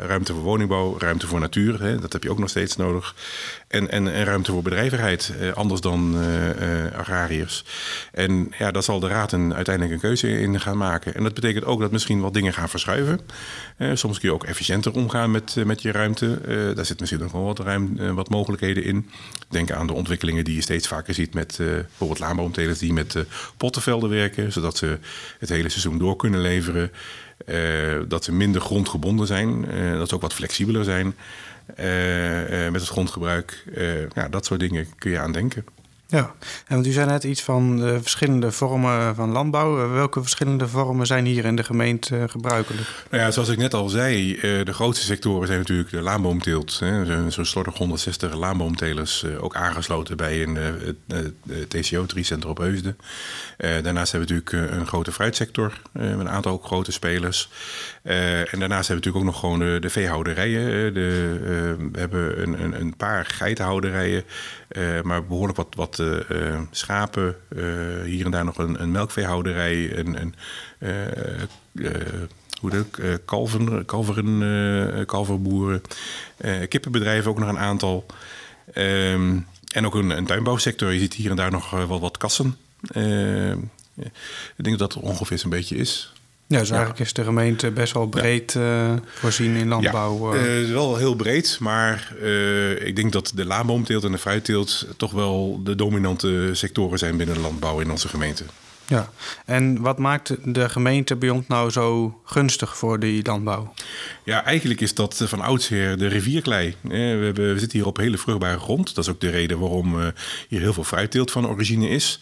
ruimte 0.07 0.33
voor 0.33 0.43
woningbouw, 0.43 0.99
ruimte 0.99 1.27
voor 1.27 1.41
natuur, 1.41 1.83
hè, 1.83 1.99
dat 1.99 2.13
heb 2.13 2.23
je 2.23 2.31
ook 2.31 2.39
nog 2.39 2.49
steeds 2.49 2.77
nodig. 2.77 3.15
En, 3.71 3.91
en, 3.91 4.13
en 4.13 4.25
ruimte 4.25 4.53
voor 4.53 4.63
bedrijvigheid, 4.63 5.33
anders 5.55 5.81
dan 5.81 6.17
agrariërs. 6.97 7.65
En 8.13 8.53
ja, 8.59 8.71
daar 8.71 8.83
zal 8.83 9.01
de 9.01 9.09
Raad 9.09 9.33
een, 9.33 9.55
uiteindelijk 9.55 9.95
een 9.95 10.09
keuze 10.09 10.41
in 10.41 10.61
gaan 10.61 10.77
maken. 10.77 11.15
En 11.15 11.23
dat 11.23 11.35
betekent 11.35 11.65
ook 11.65 11.81
dat 11.81 11.91
misschien 11.91 12.21
wat 12.21 12.35
dingen 12.35 12.53
gaan 12.53 12.69
verschuiven. 12.69 13.21
Soms 13.95 14.19
kun 14.19 14.29
je 14.29 14.35
ook 14.35 14.45
efficiënter 14.45 14.93
omgaan 14.93 15.31
met, 15.31 15.57
met 15.65 15.83
je 15.83 15.93
ruimte. 15.93 16.41
Daar 16.75 16.87
zit 16.87 17.01
misschien 17.01 17.23
ook 17.23 17.33
wel 17.33 17.45
wat, 17.45 17.59
ruim, 17.59 18.15
wat 18.15 18.29
mogelijkheden 18.29 18.85
in. 18.85 19.11
Denk 19.49 19.71
aan 19.71 19.87
de 19.87 19.93
ontwikkelingen 19.93 20.45
die 20.45 20.55
je 20.55 20.63
steeds 20.63 20.89
vaker 20.89 21.15
ziet 21.15 21.35
met 21.35 21.57
bijvoorbeeld 21.59 22.19
laanboomtelers 22.19 22.79
die 22.79 22.93
met 22.93 23.17
pottenvelden 23.57 24.11
werken, 24.11 24.53
zodat 24.53 24.77
ze 24.77 24.99
het 25.39 25.49
hele 25.49 25.69
seizoen 25.69 25.99
door 25.99 26.17
kunnen 26.17 26.41
leveren. 26.41 26.91
dat 28.09 28.25
ze 28.25 28.33
minder 28.33 28.61
grondgebonden 28.61 29.27
zijn, 29.27 29.65
dat 29.99 30.09
ze 30.09 30.15
ook 30.15 30.21
wat 30.21 30.35
flexibeler 30.35 30.85
zijn 30.85 31.15
met 32.71 32.81
het 32.81 32.89
grondgebruik. 32.89 33.65
ja, 34.15 34.29
dat 34.29 34.47
soort 34.47 34.61
dingen 34.61 34.87
kun 34.99 35.11
je 35.11 35.19
aan 35.19 35.33
denken. 35.33 35.65
Ja, 36.11 36.35
en 36.67 36.75
want 36.75 36.87
u 36.87 36.91
zei 36.91 37.07
net 37.07 37.25
iets 37.25 37.43
van 37.43 37.77
de 37.77 38.01
verschillende 38.01 38.53
vormen 38.53 39.15
van 39.15 39.31
landbouw. 39.31 39.91
Welke 39.91 40.21
verschillende 40.21 40.69
vormen 40.69 41.07
zijn 41.07 41.25
hier 41.25 41.45
in 41.45 41.57
de 41.57 41.65
gemeente 41.65 42.19
eh, 42.19 42.29
gebruikelijk? 42.29 42.89
Nou 43.11 43.23
ja, 43.23 43.31
zoals 43.31 43.49
ik 43.49 43.59
net 43.59 43.75
al 43.75 43.89
zei, 43.89 44.35
eh, 44.35 44.41
de 44.41 44.73
grootste 44.73 45.05
sectoren 45.05 45.47
zijn 45.47 45.59
natuurlijk 45.59 45.91
de 45.91 46.01
laanboomteelt. 46.01 46.83
Zo'n 47.29 47.45
slordig 47.45 47.77
160 47.77 48.35
laanboomtelers, 48.35 49.23
eh, 49.23 49.45
ook 49.45 49.55
aangesloten 49.55 50.17
bij 50.17 50.43
een 50.43 50.59
TCO-3-center 51.69 52.49
op 52.49 52.59
Heusden. 52.59 52.97
Daarnaast 53.57 54.13
hebben 54.13 54.29
we 54.29 54.35
natuurlijk 54.35 54.73
een 54.73 54.87
grote 54.87 55.13
fruitsector, 55.13 55.81
met 55.93 56.19
een 56.19 56.29
aantal 56.29 56.53
ook 56.53 56.65
grote 56.65 56.93
spelers. 56.93 57.51
En 58.03 58.59
daarnaast 58.59 58.89
hebben 58.89 58.89
we 58.89 58.95
natuurlijk 58.95 59.17
ook 59.17 59.25
nog 59.25 59.41
gewoon 59.41 59.59
de, 59.59 59.79
de 59.81 59.91
veehouderijen. 59.91 60.95
De, 60.95 61.77
we 61.93 61.99
hebben 61.99 62.43
een, 62.43 62.63
een, 62.65 62.81
een 62.81 62.97
paar 62.97 63.25
geitenhouderijen, 63.25 64.25
maar 65.03 65.25
behoorlijk 65.25 65.57
wat, 65.57 65.75
wat 65.75 66.03
schapen, 66.71 67.37
hier 68.05 68.25
en 68.25 68.31
daar 68.31 68.45
nog 68.45 68.59
een, 68.59 68.83
een 68.83 68.91
melkveehouderij, 68.91 69.99
een, 69.99 70.21
een 70.21 70.35
hoe 72.61 72.71
kalveren, 73.25 73.87
kalverboeren, 75.07 75.83
kippenbedrijven 76.69 77.31
ook 77.31 77.39
nog 77.39 77.49
een 77.49 77.59
aantal. 77.59 78.07
Um, 78.75 79.47
en 79.73 79.87
ook 79.87 79.95
een, 79.95 80.11
een, 80.11 80.27
tuinbouwsector. 80.27 80.93
Je 80.93 80.99
ziet 80.99 81.15
hier 81.15 81.31
en 81.31 81.37
daar 81.37 81.51
nog 81.51 81.71
wel 81.71 82.01
wat 82.01 82.17
kassen. 82.17 82.57
ik 84.57 84.65
denk 84.65 84.79
dat 84.79 84.93
dat 84.93 85.03
ongeveer 85.03 85.39
zo'n 85.39 85.51
beetje 85.51 85.77
is. 85.77 86.13
Ja, 86.51 86.59
dus 86.59 86.71
eigenlijk 86.71 87.01
is 87.01 87.13
de 87.13 87.25
gemeente 87.25 87.71
best 87.71 87.93
wel 87.93 88.07
breed 88.07 88.55
uh, 88.55 88.93
voorzien 89.07 89.55
in 89.55 89.69
landbouw. 89.69 90.35
Ja, 90.35 90.45
uh, 90.45 90.73
wel 90.73 90.97
heel 90.97 91.15
breed, 91.15 91.57
maar 91.61 92.13
uh, 92.23 92.87
ik 92.87 92.97
denk 92.97 93.13
dat 93.13 93.33
de 93.35 93.45
laanboomteelt 93.45 94.05
en 94.05 94.13
de 94.13 94.19
fruitteelt 94.19 94.87
toch 94.97 95.13
wel 95.13 95.61
de 95.65 95.75
dominante 95.75 96.51
sectoren 96.53 96.99
zijn 96.99 97.17
binnen 97.17 97.35
de 97.35 97.41
landbouw 97.41 97.81
in 97.81 97.91
onze 97.91 98.09
gemeente. 98.09 98.45
Ja, 98.87 99.11
en 99.45 99.81
wat 99.81 99.99
maakt 99.99 100.55
de 100.55 100.69
gemeente 100.69 101.17
bij 101.17 101.31
ons 101.31 101.47
nou 101.47 101.71
zo 101.71 102.21
gunstig 102.25 102.77
voor 102.77 102.99
die 102.99 103.25
landbouw? 103.27 103.73
Ja, 104.25 104.45
eigenlijk 104.45 104.81
is 104.81 104.95
dat 104.95 105.23
van 105.25 105.41
oudsher 105.41 105.99
de 105.99 106.07
rivierklei. 106.07 106.75
We, 106.81 106.97
hebben, 106.97 107.53
we 107.53 107.59
zitten 107.59 107.79
hier 107.79 107.87
op 107.87 107.97
hele 107.97 108.19
vruchtbare 108.19 108.59
grond. 108.59 108.95
Dat 108.95 109.05
is 109.05 109.11
ook 109.11 109.21
de 109.21 109.31
reden 109.31 109.59
waarom 109.59 110.13
hier 110.49 110.61
heel 110.61 110.73
veel 110.73 110.85
fruitteelt 110.85 111.31
van 111.31 111.49
origine 111.49 111.89
is. 111.89 112.21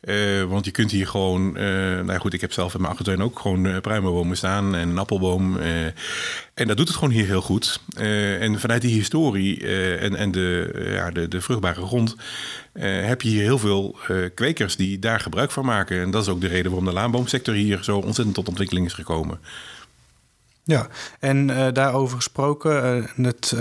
Uh, 0.00 0.44
want 0.44 0.64
je 0.64 0.70
kunt 0.70 0.90
hier 0.90 1.06
gewoon, 1.06 1.56
uh, 1.56 2.00
nou 2.00 2.18
goed, 2.18 2.34
ik 2.34 2.40
heb 2.40 2.52
zelf 2.52 2.74
in 2.74 2.80
mijn 2.80 2.92
achtertuin 2.92 3.22
ook 3.22 3.38
gewoon 3.38 3.66
uh, 3.66 3.78
pruimenbomen 3.78 4.36
staan 4.36 4.74
en 4.74 4.88
een 4.88 4.98
appelboom. 4.98 5.56
en 6.54 6.66
dat 6.66 6.76
doet 6.76 6.88
het 6.88 6.96
gewoon 6.96 7.14
hier 7.14 7.26
heel 7.26 7.40
goed. 7.40 7.80
en 7.96 8.60
vanuit 8.60 8.82
die 8.82 8.94
historie 8.94 9.66
en, 9.98 10.14
en 10.16 10.30
de, 10.30 10.72
ja, 10.94 11.10
de, 11.10 11.28
de 11.28 11.40
vruchtbare 11.40 11.86
grond 11.86 12.16
heb 12.80 13.22
je 13.22 13.28
hier 13.28 13.42
heel 13.42 13.58
veel 13.58 13.96
kwekers 14.34 14.76
die 14.76 14.98
daar 14.98 15.20
gebruik 15.20 15.50
van 15.50 15.64
maken. 15.64 16.00
En 16.00 16.10
dat 16.10 16.22
is 16.22 16.28
ook 16.28 16.40
de 16.40 16.46
reden 16.46 16.70
waarom 16.70 16.88
de 16.88 16.92
laanboomsector 16.92 17.54
hier 17.54 17.84
zo 17.84 17.96
ontzettend 17.96 18.34
tot 18.34 18.48
ontwikkeling 18.48 18.86
is 18.86 18.92
gekomen. 18.92 19.40
Ja, 20.64 20.88
en 21.18 21.46
daarover 21.72 22.16
gesproken, 22.16 23.10
het 23.16 23.56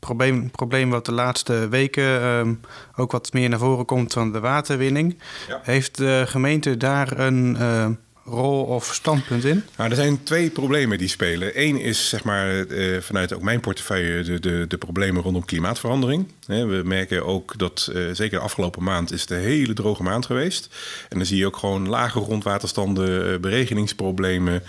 probleem, 0.00 0.50
probleem 0.50 0.90
wat 0.90 1.06
de 1.06 1.12
laatste 1.12 1.68
weken 1.68 2.24
um, 2.24 2.60
ook 2.96 3.12
wat 3.12 3.32
meer 3.32 3.48
naar 3.48 3.58
voren 3.58 3.84
komt 3.84 4.12
van 4.12 4.32
de 4.32 4.40
waterwinning. 4.40 5.18
Heeft 5.62 5.96
de 5.96 6.24
gemeente 6.26 6.76
daar 6.76 7.18
een 7.18 7.56
uh, 7.60 7.86
rol 8.24 8.64
of 8.64 8.94
standpunt 8.94 9.44
in? 9.44 9.64
Nou, 9.76 9.90
er 9.90 9.96
zijn 9.96 10.22
twee 10.22 10.50
problemen 10.50 10.98
die 10.98 11.08
spelen. 11.08 11.50
Eén 11.54 11.80
is 11.80 12.08
zeg 12.08 12.24
maar, 12.24 12.66
eh, 12.66 13.00
vanuit 13.00 13.34
ook 13.34 13.42
mijn 13.42 13.60
portefeuille 13.60 14.22
de, 14.22 14.40
de, 14.40 14.64
de 14.68 14.78
problemen 14.78 15.22
rondom 15.22 15.44
klimaatverandering. 15.44 16.26
We 16.50 16.82
merken 16.84 17.26
ook 17.26 17.58
dat 17.58 17.90
uh, 17.92 18.04
zeker 18.12 18.38
de 18.38 18.44
afgelopen 18.44 18.82
maand 18.82 19.12
is 19.12 19.20
het 19.20 19.30
een 19.30 19.38
hele 19.38 19.72
droge 19.72 20.02
maand 20.02 20.26
geweest. 20.26 20.68
En 21.08 21.16
dan 21.18 21.26
zie 21.26 21.36
je 21.36 21.46
ook 21.46 21.56
gewoon 21.56 21.88
lage 21.88 22.20
grondwaterstanden, 22.20 23.32
uh, 23.32 23.38
beregeningsproblemen. 23.38 24.62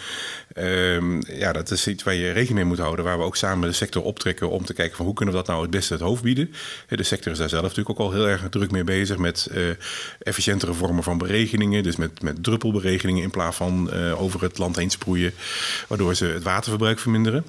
Ehm, 0.54 1.22
ja, 1.28 1.52
dat 1.52 1.72
is 1.72 1.88
iets 1.88 2.04
waar 2.04 2.14
je 2.14 2.32
rekening 2.32 2.54
mee 2.54 2.66
moet 2.66 2.80
houden. 2.80 3.06
Waar 3.06 3.18
we 3.18 3.24
ook 3.24 3.36
samen 3.36 3.70
de 3.70 3.76
sector 3.76 4.04
optrekken 4.04 4.50
om 4.50 4.66
te 4.66 4.74
kijken 4.74 4.96
van 4.96 5.06
hoe 5.06 5.14
kunnen 5.16 5.36
we 5.36 5.40
dat 5.42 5.50
nou 5.50 5.62
het 5.62 5.72
beste 5.72 5.94
het 5.94 6.02
hoofd 6.02 6.24
bieden. 6.24 6.54
De 6.88 7.04
sector 7.04 7.32
is 7.32 7.38
daar 7.38 7.50
zelf 7.50 7.62
natuurlijk 7.62 8.00
ook 8.00 8.06
al 8.06 8.12
heel 8.12 8.28
erg 8.28 8.50
druk 8.50 8.72
mee 8.72 8.84
bezig 8.84 9.18
met 9.18 9.50
efficiëntere 10.20 10.74
vormen 10.74 11.04
van 11.04 11.18
berekeningen. 11.18 11.84
Dus 11.84 11.96
met, 11.96 12.22
met 12.22 12.44
druppelberekeningen 12.44 13.24
in 13.24 13.32
plaats 13.32 13.58
van 13.58 13.92
over 14.18 14.42
het 14.42 14.58
land 14.58 14.76
heen 14.76 14.90
sproeien, 14.90 15.34
waardoor 15.88 16.16
ze 16.16 16.26
het 16.26 16.44
waterverbruik 16.44 17.00
verminderen. 17.00 17.46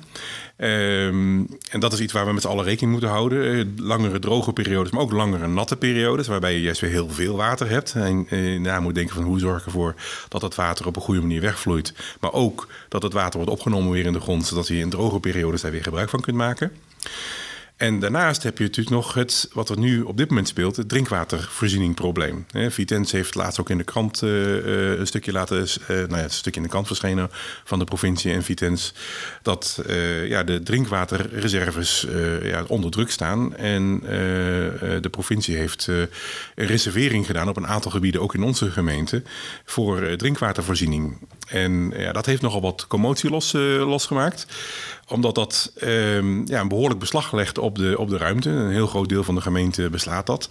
Um, 0.62 1.46
en 1.70 1.80
dat 1.80 1.92
is 1.92 2.00
iets 2.00 2.12
waar 2.12 2.26
we 2.26 2.32
met 2.32 2.42
z'n 2.42 2.48
allen 2.48 2.64
rekening 2.64 2.92
moeten 2.92 3.10
houden. 3.10 3.74
Langere 3.76 4.18
droge 4.22 4.52
periodes, 4.52 4.90
maar 4.90 5.02
ook 5.02 5.12
langere 5.12 5.46
natte 5.46 5.76
periodes, 5.76 6.26
waarbij 6.26 6.52
je 6.52 6.60
juist 6.60 6.80
weer 6.80 6.90
heel 6.90 7.08
veel 7.08 7.36
water 7.36 7.68
hebt. 7.68 7.92
En 7.94 8.26
uh, 8.30 8.60
na 8.60 8.80
moet 8.80 8.94
denken 8.94 9.14
van 9.14 9.24
hoe 9.24 9.38
zorg 9.38 9.60
ik 9.60 9.66
ervoor 9.66 9.94
dat 10.28 10.42
het 10.42 10.54
water 10.54 10.86
op 10.86 10.96
een 10.96 11.02
goede 11.02 11.20
manier 11.20 11.40
wegvloeit. 11.40 11.94
Maar 12.20 12.32
ook 12.32 12.66
dat 12.88 13.02
het 13.02 13.12
water 13.12 13.36
wordt 13.36 13.52
opgenomen 13.52 13.92
weer 13.92 14.06
in 14.06 14.12
de 14.12 14.20
grond, 14.20 14.46
zodat 14.46 14.66
je 14.66 14.78
in 14.78 14.90
droge 14.90 15.20
periodes 15.20 15.60
daar 15.60 15.70
weer 15.70 15.82
gebruik 15.82 16.08
van 16.08 16.20
kunt 16.20 16.36
maken. 16.36 16.72
En 17.82 17.98
daarnaast 17.98 18.42
heb 18.42 18.58
je 18.58 18.64
natuurlijk 18.64 18.96
nog 18.96 19.14
het, 19.14 19.48
wat 19.52 19.68
er 19.68 19.78
nu 19.78 20.02
op 20.02 20.16
dit 20.16 20.28
moment 20.28 20.48
speelt, 20.48 20.76
het 20.76 20.88
drinkwatervoorzieningprobleem. 20.88 22.46
Vitens 22.68 23.12
heeft 23.12 23.34
laatst 23.34 23.60
ook 23.60 23.70
in 23.70 23.78
de 23.78 23.84
krant 23.84 24.22
uh, 24.22 24.98
een 24.98 25.06
stukje 25.06 25.32
laten, 25.32 25.58
uh, 25.58 25.88
nou 25.88 26.16
ja, 26.16 26.22
een 26.22 26.30
stukje 26.30 26.60
in 26.60 26.66
de 26.66 26.72
krant 26.72 26.86
verschenen 26.86 27.30
van 27.64 27.78
de 27.78 27.84
provincie 27.84 28.32
en 28.32 28.42
Vitens, 28.42 28.94
dat 29.42 29.82
ja, 30.24 30.42
de 30.42 30.62
drinkwaterreserves 30.62 32.06
ja, 32.42 32.64
onder 32.66 32.90
druk 32.90 33.10
staan. 33.10 33.56
En 33.56 34.00
de 35.00 35.08
provincie 35.10 35.56
heeft 35.56 35.86
een 35.86 36.08
reservering 36.54 37.26
gedaan 37.26 37.48
op 37.48 37.56
een 37.56 37.66
aantal 37.66 37.90
gebieden, 37.90 38.20
ook 38.20 38.34
in 38.34 38.42
onze 38.42 38.70
gemeente, 38.70 39.22
voor 39.64 40.16
drinkwatervoorziening. 40.16 41.28
En 41.48 41.92
ja, 41.96 42.12
dat 42.12 42.26
heeft 42.26 42.42
nogal 42.42 42.60
wat 42.60 42.86
commotie 42.86 43.30
los, 43.30 43.52
losgemaakt 43.52 44.46
omdat 45.12 45.34
dat 45.34 45.72
um, 45.82 46.46
ja, 46.46 46.60
een 46.60 46.68
behoorlijk 46.68 47.00
beslag 47.00 47.32
legt 47.32 47.58
op 47.58 47.76
de, 47.76 47.98
op 47.98 48.08
de 48.08 48.16
ruimte. 48.16 48.50
Een 48.50 48.70
heel 48.70 48.86
groot 48.86 49.08
deel 49.08 49.24
van 49.24 49.34
de 49.34 49.40
gemeente 49.40 49.90
beslaat 49.90 50.26
dat. 50.26 50.48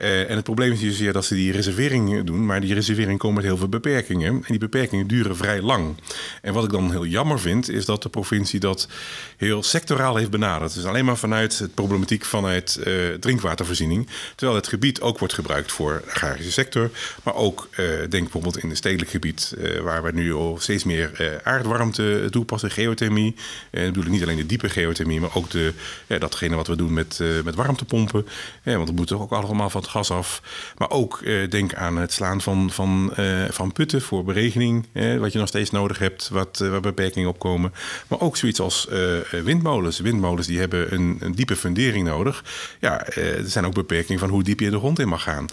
Uh, 0.00 0.30
en 0.30 0.34
het 0.34 0.44
probleem 0.44 0.72
is 0.72 0.98
hier 0.98 1.12
dat 1.12 1.24
ze 1.24 1.34
die 1.34 1.52
reservering 1.52 2.24
doen, 2.24 2.46
maar 2.46 2.60
die 2.60 2.74
reservering 2.74 3.18
komt 3.18 3.34
met 3.34 3.44
heel 3.44 3.56
veel 3.56 3.68
beperkingen. 3.68 4.26
En 4.26 4.42
die 4.46 4.58
beperkingen 4.58 5.06
duren 5.06 5.36
vrij 5.36 5.62
lang. 5.62 5.94
En 6.42 6.52
wat 6.52 6.64
ik 6.64 6.70
dan 6.70 6.90
heel 6.90 7.06
jammer 7.06 7.40
vind, 7.40 7.70
is 7.70 7.84
dat 7.84 8.02
de 8.02 8.08
provincie 8.08 8.60
dat 8.60 8.88
heel 9.36 9.62
sectoraal 9.62 10.16
heeft 10.16 10.30
benaderd. 10.30 10.74
Dus 10.74 10.84
alleen 10.84 11.04
maar 11.04 11.16
vanuit 11.16 11.58
het 11.58 11.74
problematiek 11.74 12.24
vanuit 12.24 12.80
uh, 12.86 13.14
drinkwatervoorziening. 13.14 14.08
Terwijl 14.34 14.58
het 14.58 14.68
gebied 14.68 15.00
ook 15.00 15.18
wordt 15.18 15.34
gebruikt 15.34 15.72
voor 15.72 16.02
de 16.04 16.10
agrarische 16.10 16.52
sector. 16.52 16.90
Maar 17.22 17.34
ook, 17.34 17.68
uh, 17.70 17.86
denk 17.86 18.10
bijvoorbeeld 18.10 18.58
in 18.58 18.68
het 18.68 18.78
stedelijk 18.78 19.10
gebied, 19.10 19.54
waar 19.82 20.02
we 20.02 20.12
nu 20.12 20.32
al 20.32 20.56
steeds 20.60 20.84
meer 20.84 21.40
aardwarmte 21.42 22.28
toepassen, 22.30 22.70
geothermie. 22.70 23.34
En 23.70 23.86
bedoel 23.86 24.04
ik 24.04 24.10
niet 24.10 24.22
alleen 24.22 24.36
de 24.36 24.46
diepe 24.46 24.68
geothermie, 24.68 25.20
maar 25.20 25.34
ook 25.34 25.50
de, 25.50 25.72
datgene 26.18 26.56
wat 26.56 26.66
we 26.66 26.76
doen 26.76 26.92
met, 26.92 27.20
met 27.44 27.54
warmtepompen. 27.54 28.26
Want 28.62 28.86
dat 28.86 28.96
moet 28.96 29.12
ook 29.12 29.32
allemaal 29.32 29.70
van 29.70 29.86
gas 29.88 30.10
af. 30.10 30.42
Maar 30.76 30.90
ook 30.90 31.20
uh, 31.22 31.50
denk 31.50 31.74
aan 31.74 31.96
het 31.96 32.12
slaan 32.12 32.40
van, 32.40 32.70
van, 32.70 33.12
uh, 33.18 33.44
van 33.50 33.72
putten 33.72 34.02
voor 34.02 34.24
beregening. 34.24 34.86
wat 34.92 35.32
je 35.32 35.38
nog 35.38 35.48
steeds 35.48 35.70
nodig 35.70 35.98
hebt, 35.98 36.28
wat, 36.28 36.60
uh, 36.62 36.70
waar 36.70 36.80
beperkingen 36.80 37.28
op 37.28 37.38
komen. 37.38 37.72
Maar 38.08 38.20
ook 38.20 38.36
zoiets 38.36 38.60
als 38.60 38.88
windmolens. 39.30 39.98
Windmolens 39.98 40.46
die 40.46 40.58
hebben 40.58 40.94
een, 40.94 41.16
een 41.20 41.34
diepe 41.34 41.56
fundering 41.56 42.06
nodig. 42.06 42.44
Ja, 42.80 43.06
er 43.06 43.48
zijn 43.48 43.66
ook 43.66 43.74
beperkingen 43.74 44.20
van 44.20 44.28
hoe 44.28 44.42
diep 44.42 44.60
je 44.60 44.70
de 44.70 44.78
grond 44.78 44.98
in 44.98 45.08
mag 45.08 45.22
gaan. 45.22 45.48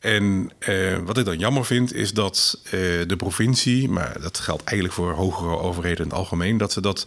En 0.00 0.50
uh, 0.68 0.96
wat 1.04 1.18
ik 1.18 1.24
dan 1.24 1.38
jammer 1.38 1.64
vind, 1.64 1.94
is 1.94 2.12
dat 2.12 2.60
uh, 2.64 2.70
de 3.06 3.16
provincie, 3.16 3.88
maar 3.88 4.20
dat 4.20 4.38
geldt 4.38 4.64
eigenlijk 4.64 4.96
voor 4.96 5.12
hogere 5.12 5.58
overheden 5.58 6.04
in 6.04 6.10
het 6.10 6.18
algemeen, 6.18 6.56
dat 6.56 6.72
ze 6.72 6.80
dat 6.80 7.06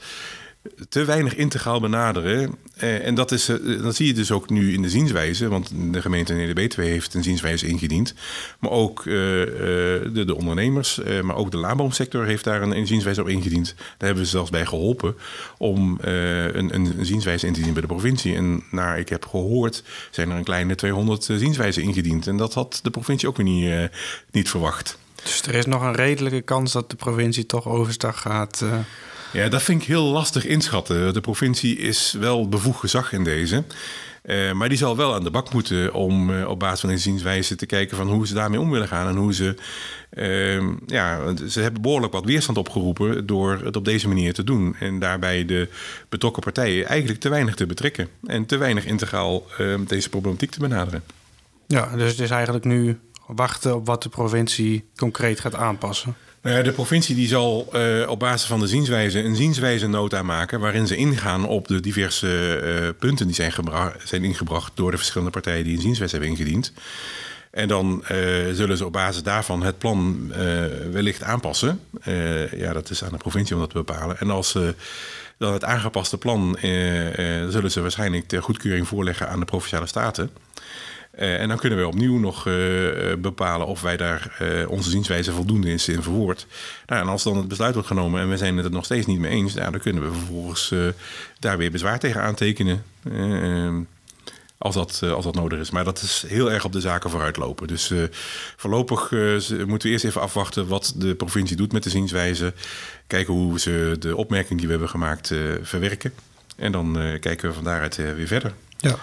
te 0.90 1.06
weinig 1.06 1.36
integraal 1.36 1.80
benaderen. 1.80 2.56
Eh, 2.76 3.06
en 3.06 3.16
dat, 3.16 3.32
is, 3.32 3.50
uh, 3.50 3.84
dat 3.84 3.96
zie 3.96 4.08
je 4.08 4.14
dus 4.14 4.32
ook 4.32 4.50
nu 4.50 4.74
in 4.74 4.82
de 4.82 4.90
zienswijze. 4.90 5.48
Want 5.48 5.72
de 5.92 6.02
gemeente 6.02 6.34
NEDB2 6.34 6.76
heeft 6.76 7.14
een 7.14 7.24
zienswijze 7.24 7.68
ingediend. 7.68 8.14
Maar 8.60 8.72
ook 8.72 9.00
uh, 9.00 9.14
de, 9.14 10.24
de, 10.26 10.36
ondernemers, 10.36 11.00
maar 11.24 11.36
ook 11.36 11.52
de 11.52 11.58
laanboomsector 11.58 12.26
heeft 12.26 12.44
daar 12.44 12.62
een, 12.62 12.88
zienswijze 12.88 13.22
op 13.22 13.28
ingediend. 13.28 13.74
Daar 13.76 14.08
hebben 14.08 14.24
we 14.24 14.30
zelfs 14.30 14.50
bij 14.50 14.66
geholpen 14.66 15.16
om 15.58 15.98
een, 16.02 16.76
een, 16.76 17.06
zienswijze 17.06 17.46
in 17.46 17.54
te 17.54 17.58
dienen 17.58 17.74
bij 17.74 17.88
de 17.88 17.94
provincie. 17.94 18.36
En 18.36 18.64
naar 18.72 19.00
ik 19.00 19.10
heb 19.10 19.26
gehoord 19.26 19.84
zijn 20.12 20.30
er 20.30 20.38
een 20.38 20.44
kleine 20.44 20.76
200 20.76 21.24
zienswijzen 21.24 21.84
ingediend. 21.84 22.28
En 22.28 22.38
dat 22.38 22.54
had 22.54 22.80
de 22.84 22.90
provincie 22.90 23.28
ook 23.28 23.38
weer 23.38 23.46
niet, 23.46 23.90
niet 24.32 24.50
verwacht. 24.50 24.98
Dus 25.24 25.42
er 25.42 25.56
is 25.56 25.66
nog 25.66 25.82
een 25.82 25.96
redelijke 25.96 26.42
kans 26.42 26.72
dat 26.72 26.90
de 26.90 26.96
provincie 26.96 27.46
toch 27.46 27.68
overstag 27.68 28.22
gaat... 28.22 28.64
Ja, 29.32 29.50
dat 29.50 29.62
vind 29.62 29.82
ik 29.82 29.88
heel 29.88 30.04
lastig 30.04 30.46
inschatten. 30.46 31.14
De 31.14 31.22
provincie 31.22 31.78
is 31.78 32.16
wel 32.20 32.50
bevoegd 32.50 32.80
gezag 32.80 33.14
in 33.14 33.24
deze. 33.24 33.64
Uh, 34.26 34.52
maar 34.52 34.70
die 34.70 34.78
zal 34.78 34.98
wel 34.98 35.14
aan 35.14 35.24
de 35.24 35.32
bak 35.32 35.54
moeten 35.54 35.94
om 35.94 36.30
uh, 36.30 36.48
op 36.48 36.60
basis 36.60 36.80
van 36.80 36.90
een 36.90 37.00
zienswijze 37.00 37.56
te 37.56 37.66
kijken 37.66 37.98
van 37.98 38.08
hoe 38.08 38.28
ze 38.28 38.34
daarmee 38.34 38.60
om 38.60 38.72
willen 38.72 38.88
gaan. 38.88 39.08
En 39.08 39.16
hoe 39.16 39.34
ze. 39.34 39.56
Uh, 40.14 40.74
ja, 40.86 41.36
ze 41.48 41.62
hebben 41.62 41.82
behoorlijk 41.82 42.14
wat 42.14 42.26
weerstand 42.26 42.58
opgeroepen 42.58 43.26
door 43.26 43.60
het 43.64 43.76
op 43.76 43.86
deze 43.86 44.08
manier 44.08 44.34
te 44.34 44.44
doen. 44.44 44.76
En 44.80 45.00
daarbij 45.00 45.46
de 45.46 45.70
betrokken 46.10 46.44
partijen 46.44 46.86
eigenlijk 46.86 47.20
te 47.20 47.30
weinig 47.30 47.56
te 47.56 47.66
betrekken. 47.66 48.08
En 48.26 48.46
te 48.46 48.58
weinig 48.58 48.86
integraal 48.86 49.46
ehm, 49.58 49.84
deze 49.84 50.10
problematiek 50.10 50.52
te 50.52 50.60
benaderen. 50.60 51.04
Ja, 51.68 51.96
dus 51.96 52.12
het 52.12 52.20
is 52.20 52.30
eigenlijk 52.30 52.66
nu 52.66 53.00
wachten 53.28 53.76
op 53.76 53.86
wat 53.86 54.04
de 54.04 54.10
provincie 54.10 54.86
concreet 54.96 55.40
gaat 55.40 55.56
aanpassen. 55.56 56.16
Nou 56.42 56.64
de 56.64 56.72
provincie 56.72 57.16
die 57.16 57.28
zal 57.28 57.70
uh, 57.76 58.10
op 58.10 58.20
basis 58.20 58.48
van 58.48 58.60
de 58.60 58.68
zienswijze 58.68 59.24
een 59.24 59.36
zienswijze 59.36 59.88
nota 59.88 60.24
maken... 60.24 60.60
waarin 60.60 60.88
ze 60.88 60.96
ingaan 60.96 61.48
op 61.48 61.68
de 61.68 61.80
diverse 61.80 62.62
uh, 62.64 62.90
punten 63.00 63.26
die 63.26 63.36
zijn, 63.36 63.54
zijn, 64.04 64.24
ingebracht... 64.24 64.72
door 64.76 64.92
de 64.92 64.98
verschillende 64.98 65.32
partijen 65.32 65.64
die 65.64 65.76
een 65.76 65.82
zienswijze 65.82 66.16
hebben 66.16 66.32
ingediend. 66.32 66.74
En 67.52 67.68
dan 67.68 68.04
uh, 68.04 68.10
zullen 68.52 68.78
ze 68.78 68.86
op 68.86 68.94
basis 68.94 69.24
daarvan 69.24 69.64
het 69.64 69.78
plan 69.78 70.32
wellicht 70.92 71.24
aanpassen. 71.24 71.80
ja, 72.58 72.74
dat 72.74 72.90
is 72.90 73.04
aan 73.04 73.12
de 73.12 73.18
provincie 73.18 73.56
om 73.56 73.62
dat 73.62 73.70
te 73.70 73.78
bepalen. 73.78 74.20
En 74.20 74.30
als 74.30 74.50
ze 74.50 74.76
dan 75.38 75.54
het 75.54 75.64
aangepaste 75.64 76.18
plan... 76.18 76.58
zullen 77.50 77.72
ze 77.72 77.82
waarschijnlijk 77.82 78.28
ter 78.28 78.44
goedkeuring 78.44 78.88
voorleggen 78.88 79.30
aan 79.30 79.40
de 79.40 79.46
Provinciale 79.46 79.88
Staten... 79.88 80.30
Uh, 81.20 81.40
en 81.40 81.48
dan 81.48 81.58
kunnen 81.58 81.80
we 81.80 81.88
opnieuw 81.88 82.18
nog 82.18 82.48
uh, 82.48 82.54
bepalen 83.18 83.68
of 83.68 83.82
wij 83.82 83.98
daar 83.98 84.38
onze 84.68 84.90
zienswijze 84.90 85.32
voldoende 85.32 85.72
is 85.72 85.88
in 85.88 86.04
verwoord. 86.04 86.48
Nou, 86.86 87.02
en 87.02 87.08
als 87.08 87.24
dan 87.24 87.38
het 87.38 87.48
besluit 87.48 87.74
wordt 87.74 87.88
genomen 87.88 88.22
en 88.22 88.30
we 88.30 88.38
zijn 88.38 88.58
het 88.58 88.66
er 88.66 88.72
nog 88.72 88.86
steeds 88.86 89.06
niet 89.06 89.20
mee 89.20 89.32
eens, 89.32 89.54
nou, 89.54 89.72
dan 89.72 89.80
kunnen 89.80 90.04
we 90.04 90.18
vervolgens 90.18 90.74
daar 91.40 91.58
weer 91.58 91.72
bezwaar 91.72 92.00
tegen 92.00 92.22
aantekenen. 92.22 92.84
Ehm, 93.12 93.82
als 94.58 94.76
dat, 94.76 95.04
als 95.04 95.26
dat 95.26 95.36
nodig 95.36 95.60
is. 95.60 95.70
Maar 95.70 95.84
dat 95.84 96.02
is 96.02 96.24
heel 96.28 96.52
erg 96.52 96.66
op 96.66 96.72
de 96.74 96.80
zaken 96.80 97.10
vooruitlopen. 97.10 97.68
Dus 97.68 97.94
voorlopig 98.56 99.12
moeten 99.66 99.88
we 99.88 99.90
eerst 99.90 100.06
even 100.06 100.22
afwachten 100.22 100.68
wat 100.68 100.94
de 100.96 101.16
provincie 101.16 101.58
doet 101.58 101.72
met 101.72 101.84
de 101.84 101.90
zienswijze. 101.90 102.54
Kijken 103.08 103.34
hoe 103.34 103.60
ze 103.60 103.96
de 104.00 104.16
opmerking 104.16 104.58
die 104.58 104.66
we 104.66 104.74
hebben 104.74 104.90
gemaakt 104.90 105.34
verwerken. 105.62 106.14
En 106.56 106.72
dan 106.72 107.18
kijken 107.20 107.50
we 107.50 107.56
van 107.56 107.64
daaruit 107.64 107.96
weer 107.96 108.28
verder. 108.28 108.54
Ja. 108.78 109.00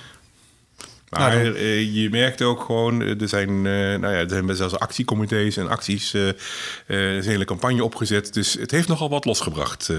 Maar 1.18 1.42
nou, 1.42 1.58
je 1.92 2.10
merkt 2.10 2.42
ook 2.42 2.60
gewoon, 2.60 3.02
eh, 3.02 3.20
er 3.20 3.28
zijn, 3.28 3.50
uh, 3.50 3.62
nou 3.72 4.00
ja, 4.00 4.18
er 4.18 4.28
zijn 4.28 4.56
zelfs 4.56 4.78
actiecomité's 4.78 5.56
en 5.56 5.68
acties. 5.68 6.12
Er 6.14 6.36
is 6.86 7.24
een 7.24 7.30
hele 7.30 7.44
campagne 7.44 7.84
opgezet. 7.84 8.34
Dus 8.34 8.52
het 8.52 8.70
heeft 8.70 8.88
nogal 8.88 9.08
wat 9.08 9.24
losgebracht. 9.24 9.92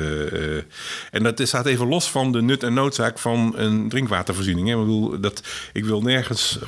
en 1.11 1.23
dat 1.23 1.41
staat 1.43 1.65
even 1.65 1.87
los 1.87 2.11
van 2.11 2.31
de 2.31 2.41
nut 2.41 2.63
en 2.63 2.73
noodzaak 2.73 3.19
van 3.19 3.53
een 3.55 3.89
drinkwatervoorziening. 3.89 4.67
Hè. 4.67 4.73
Ik, 4.73 4.79
bedoel, 4.79 5.19
dat, 5.19 5.43
ik 5.73 5.85
wil 5.85 6.01
nergens 6.01 6.59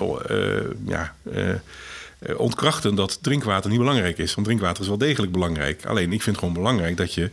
ja, 0.86 1.16
ontkrachten 2.38 2.96
dat 2.96 3.20
drinkwater 3.22 3.70
niet 3.70 3.80
belangrijk 3.80 4.18
is. 4.18 4.34
Want 4.34 4.48
drinkwater 4.48 4.82
is 4.82 4.88
wel 4.88 4.98
degelijk 4.98 5.32
belangrijk. 5.32 5.86
Alleen 5.86 6.14
ik 6.14 6.22
vind 6.22 6.36
het 6.36 6.38
gewoon 6.38 6.54
belangrijk 6.54 6.98
dat 6.98 7.14
je, 7.14 7.30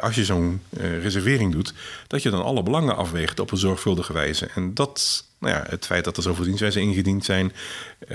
als 0.00 0.14
je 0.14 0.24
zo'n 0.24 0.62
reservering 1.00 1.52
doet, 1.52 1.74
dat 2.06 2.22
je 2.22 2.30
dan 2.30 2.42
alle 2.42 2.62
belangen 2.62 2.96
afweegt 2.96 3.40
op 3.40 3.50
een 3.50 3.58
zorgvuldige 3.58 4.12
wijze. 4.12 4.48
En 4.54 4.74
dat 4.74 5.24
nou 5.42 5.54
ja, 5.54 5.64
het 5.68 5.86
feit 5.86 6.04
dat 6.04 6.16
er 6.16 6.22
zoveel 6.22 6.44
dienstwijzen 6.44 6.82
ingediend 6.82 7.24
zijn, 7.24 7.46
uh, 7.46 8.08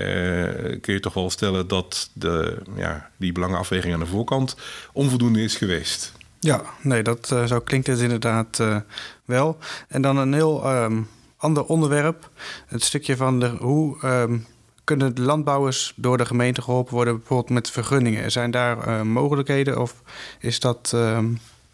kun 0.80 0.94
je 0.94 1.00
toch 1.00 1.14
wel 1.14 1.30
stellen 1.30 1.68
dat 1.68 2.10
de, 2.12 2.62
ja, 2.76 3.10
die 3.16 3.32
belangenafweging 3.32 3.94
aan 3.94 4.00
de 4.00 4.06
voorkant 4.06 4.56
onvoldoende 4.92 5.42
is 5.42 5.56
geweest. 5.56 6.12
Ja, 6.40 6.62
nee, 6.80 7.02
dat, 7.02 7.30
uh, 7.32 7.44
zo 7.44 7.60
klinkt 7.60 7.86
het 7.86 8.00
inderdaad 8.00 8.58
uh, 8.58 8.76
wel. 9.24 9.58
En 9.88 10.02
dan 10.02 10.16
een 10.16 10.32
heel 10.32 10.74
um, 10.74 11.08
ander 11.36 11.64
onderwerp. 11.64 12.30
Het 12.66 12.82
stukje 12.82 13.16
van 13.16 13.40
de, 13.40 13.48
hoe 13.48 14.06
um, 14.06 14.46
kunnen 14.84 15.14
de 15.14 15.22
landbouwers 15.22 15.92
door 15.96 16.18
de 16.18 16.26
gemeente 16.26 16.62
geholpen 16.62 16.94
worden, 16.94 17.16
bijvoorbeeld 17.18 17.50
met 17.50 17.70
vergunningen? 17.70 18.30
Zijn 18.30 18.50
daar 18.50 19.06
mogelijkheden 19.06 19.80
of 19.80 20.02
is 20.40 20.60
dat 20.60 20.92
uh, 20.94 21.18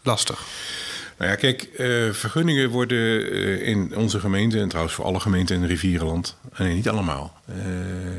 lastig? 0.01 0.45
Nou 1.17 1.31
ja, 1.31 1.35
kijk, 1.35 1.69
uh, 1.77 2.11
vergunningen 2.11 2.69
worden 2.69 2.97
uh, 3.33 3.67
in 3.67 3.95
onze 3.95 4.19
gemeente, 4.19 4.59
en 4.59 4.67
trouwens 4.67 4.95
voor 4.95 5.05
alle 5.05 5.19
gemeenten 5.19 5.55
in 5.55 5.65
Rivierenland, 5.65 6.37
nee, 6.57 6.73
niet 6.73 6.89
allemaal, 6.89 7.41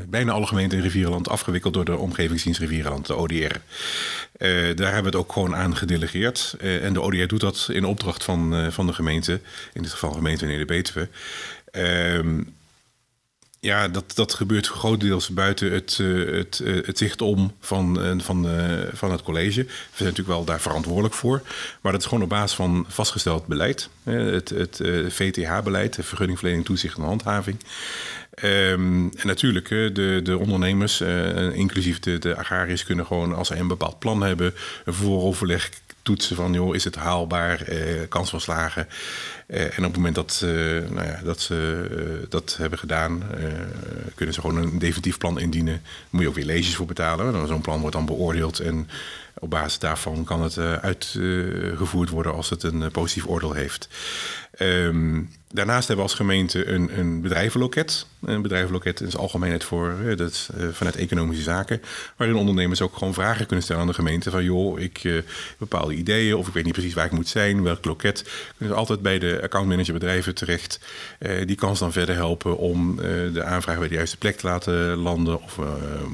bijna 0.07 0.31
alle 0.31 0.47
gemeenten 0.47 0.77
in 0.77 0.83
Rivierenland 0.83 1.29
afgewikkeld 1.29 1.73
door 1.73 1.85
de 1.85 1.97
Omgevingsdienst 1.97 2.59
Rivierenland, 2.59 3.07
de 3.07 3.15
ODR. 3.15 3.55
daar 4.37 4.93
hebben 4.93 5.01
we 5.01 5.05
het 5.05 5.15
ook 5.15 5.31
gewoon 5.31 5.55
aan 5.55 5.77
gedelegeerd. 5.77 6.55
en 6.59 6.93
de 6.93 7.01
ODR 7.01 7.25
doet 7.25 7.39
dat 7.39 7.69
in 7.71 7.85
opdracht 7.85 8.23
van, 8.23 8.71
van 8.71 8.87
de 8.87 8.93
gemeente, 8.93 9.41
in 9.73 9.81
dit 9.81 9.91
geval 9.91 10.11
gemeente 10.11 10.45
Neder-Betuwe. 10.45 11.09
Ehm, 11.71 12.41
ja, 13.59 13.87
dat, 13.87 14.15
dat 14.15 14.33
gebeurt 14.33 14.67
grotendeels 14.67 15.29
buiten 15.29 15.71
het, 15.71 15.97
uh, 16.01 16.37
het, 16.37 16.59
uh, 16.63 16.85
het 16.85 16.97
zicht 16.97 17.21
om 17.21 17.53
van, 17.59 18.05
uh, 18.05 18.11
van, 18.17 18.47
van 18.93 19.11
het 19.11 19.23
college. 19.23 19.63
We 19.63 19.71
zijn 19.95 20.09
natuurlijk 20.09 20.37
wel 20.37 20.43
daar 20.43 20.61
verantwoordelijk 20.61 21.13
voor. 21.13 21.41
Maar 21.81 21.91
dat 21.91 22.01
is 22.01 22.07
gewoon 22.07 22.23
op 22.23 22.29
basis 22.29 22.55
van 22.55 22.85
vastgesteld 22.87 23.47
beleid. 23.47 23.89
het 24.03 24.49
het 24.49 24.81
VTH-beleid, 25.09 25.95
de 25.95 26.03
vergunningverlening, 26.03 26.65
toezicht 26.65 26.97
en 26.97 27.03
handhaving. 27.03 27.57
Um, 28.43 29.11
en 29.17 29.27
natuurlijk, 29.27 29.67
de, 29.69 30.19
de 30.23 30.37
ondernemers, 30.37 31.01
inclusief 31.53 31.99
de, 31.99 32.17
de 32.17 32.35
agrariërs, 32.35 32.83
kunnen 32.83 33.05
gewoon 33.05 33.35
als 33.35 33.47
ze 33.47 33.55
een 33.55 33.67
bepaald 33.67 33.99
plan 33.99 34.23
hebben, 34.23 34.53
een 34.85 34.93
vooroverleg 34.93 35.69
toetsen 36.07 36.35
van, 36.35 36.53
joh, 36.53 36.75
is 36.75 36.83
het 36.83 36.95
haalbaar, 36.95 37.63
kans 38.09 38.29
van 38.29 38.41
slagen. 38.41 38.87
Uh, 39.47 39.61
en 39.61 39.77
op 39.77 39.83
het 39.83 39.95
moment 39.95 40.15
dat, 40.15 40.41
uh, 40.43 40.51
nou 40.89 41.07
ja, 41.07 41.19
dat 41.23 41.39
ze 41.39 41.87
uh, 41.91 42.29
dat 42.29 42.55
hebben 42.57 42.79
gedaan, 42.79 43.23
kunnen 44.15 44.35
ze 44.35 44.41
gewoon 44.41 44.57
een 44.57 44.79
definitief 44.79 45.17
plan 45.17 45.39
indienen. 45.39 45.81
Daar 45.83 46.05
moet 46.09 46.21
je 46.21 46.27
ook 46.27 46.35
weer 46.35 46.45
leges 46.45 46.75
voor 46.75 46.85
betalen. 46.85 47.47
Zo'n 47.47 47.61
plan 47.61 47.79
wordt 47.79 47.95
dan 47.95 48.05
beoordeeld 48.05 48.59
en 48.59 48.89
op 49.39 49.49
basis 49.49 49.79
daarvan 49.79 50.23
kan 50.23 50.41
het 50.41 50.57
uitgevoerd 50.57 52.09
worden 52.09 52.33
als 52.33 52.49
het 52.49 52.63
een 52.63 52.91
positief 52.91 53.27
oordeel 53.27 53.53
heeft. 53.53 53.89
Um, 54.59 55.29
daarnaast 55.51 55.87
hebben 55.87 56.05
we 56.05 56.11
als 56.11 56.19
gemeente 56.19 56.67
een, 56.67 56.99
een 56.99 57.21
bedrijvenloket. 57.21 58.07
Een 58.21 58.41
bedrijvenloket 58.41 59.01
is 59.01 59.17
algemeenheid 59.17 59.63
voor 59.63 59.95
dat 60.15 60.31
is, 60.31 60.49
uh, 60.57 60.67
vanuit 60.71 60.95
economische 60.95 61.43
zaken. 61.43 61.81
Waarin 62.15 62.35
ondernemers 62.35 62.81
ook 62.81 62.97
gewoon 62.97 63.13
vragen 63.13 63.45
kunnen 63.45 63.63
stellen 63.63 63.81
aan 63.81 63.87
de 63.87 63.93
gemeente. 63.93 64.31
Van 64.31 64.43
joh, 64.43 64.79
ik 64.79 65.03
uh, 65.03 65.21
bepaalde 65.57 65.93
ideeën 65.93 66.35
of 66.35 66.47
ik 66.47 66.53
weet 66.53 66.63
niet 66.63 66.73
precies 66.73 66.93
waar 66.93 67.05
ik 67.05 67.11
moet 67.11 67.27
zijn. 67.27 67.63
Welk 67.63 67.85
loket. 67.85 68.23
Kunnen 68.57 68.73
ze 68.73 68.79
altijd 68.79 69.01
bij 69.01 69.19
de 69.19 69.39
accountmanager 69.43 69.93
bedrijven 69.93 70.35
terecht. 70.35 70.79
Uh, 71.19 71.45
die 71.45 71.55
kan 71.55 71.75
ze 71.75 71.83
dan 71.83 71.91
verder 71.91 72.15
helpen 72.15 72.57
om 72.57 72.95
de 73.33 73.43
aanvraag 73.43 73.79
bij 73.79 73.87
de 73.87 73.95
juiste 73.95 74.17
plek 74.17 74.37
te 74.37 74.47
laten 74.47 74.95
landen. 74.95 75.41
Of 75.41 75.59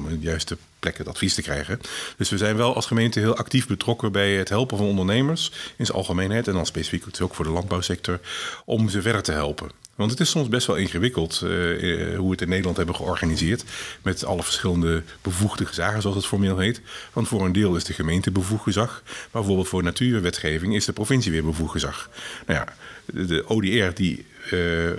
de 0.09 0.17
juiste 0.19 0.57
plek 0.83 0.97
het 0.97 1.07
advies 1.07 1.33
te 1.33 1.41
krijgen. 1.41 1.79
Dus 2.17 2.29
we 2.29 2.37
zijn 2.37 2.55
wel 2.55 2.75
als 2.75 2.85
gemeente 2.85 3.19
heel 3.19 3.35
actief 3.35 3.67
betrokken 3.67 4.11
bij 4.11 4.31
het 4.35 4.49
helpen 4.49 4.77
van 4.77 4.85
ondernemers 4.87 5.51
in 5.77 5.85
zijn 5.85 5.97
algemeenheid. 5.97 6.47
En 6.47 6.53
dan 6.53 6.65
specifiek 6.65 7.05
ook 7.21 7.35
voor 7.35 7.45
de 7.45 7.51
landbouwsector 7.51 8.19
om 8.65 8.89
ze 8.89 9.01
verder 9.01 9.23
te 9.23 9.31
helpen. 9.31 9.69
Want 9.95 10.11
het 10.11 10.19
is 10.19 10.29
soms 10.29 10.47
best 10.47 10.67
wel 10.67 10.75
ingewikkeld 10.75 11.41
uh, 11.43 11.49
hoe 12.17 12.25
we 12.25 12.31
het 12.31 12.41
in 12.41 12.49
Nederland 12.49 12.77
hebben 12.77 12.95
georganiseerd. 12.95 13.63
Met 14.01 14.25
alle 14.25 14.43
verschillende 14.43 15.03
bevoegde 15.21 15.65
gezagen, 15.65 16.01
zoals 16.01 16.15
het 16.15 16.25
formeel 16.25 16.57
heet. 16.57 16.81
Want 17.13 17.27
voor 17.27 17.45
een 17.45 17.51
deel 17.51 17.75
is 17.75 17.83
de 17.83 17.93
gemeente 17.93 18.31
bevoegd 18.31 18.63
gezag. 18.63 19.01
Maar 19.05 19.27
bijvoorbeeld 19.31 19.67
voor 19.67 19.83
natuurwetgeving 19.83 20.75
is 20.75 20.85
de 20.85 20.93
provincie 20.93 21.31
weer 21.31 21.43
bevoegd 21.43 21.71
gezag. 21.71 22.09
Nou 22.45 22.59
ja, 22.59 22.75
de, 23.05 23.43
ODR 23.47 23.93
die, 23.93 24.25
uh, 24.51 24.91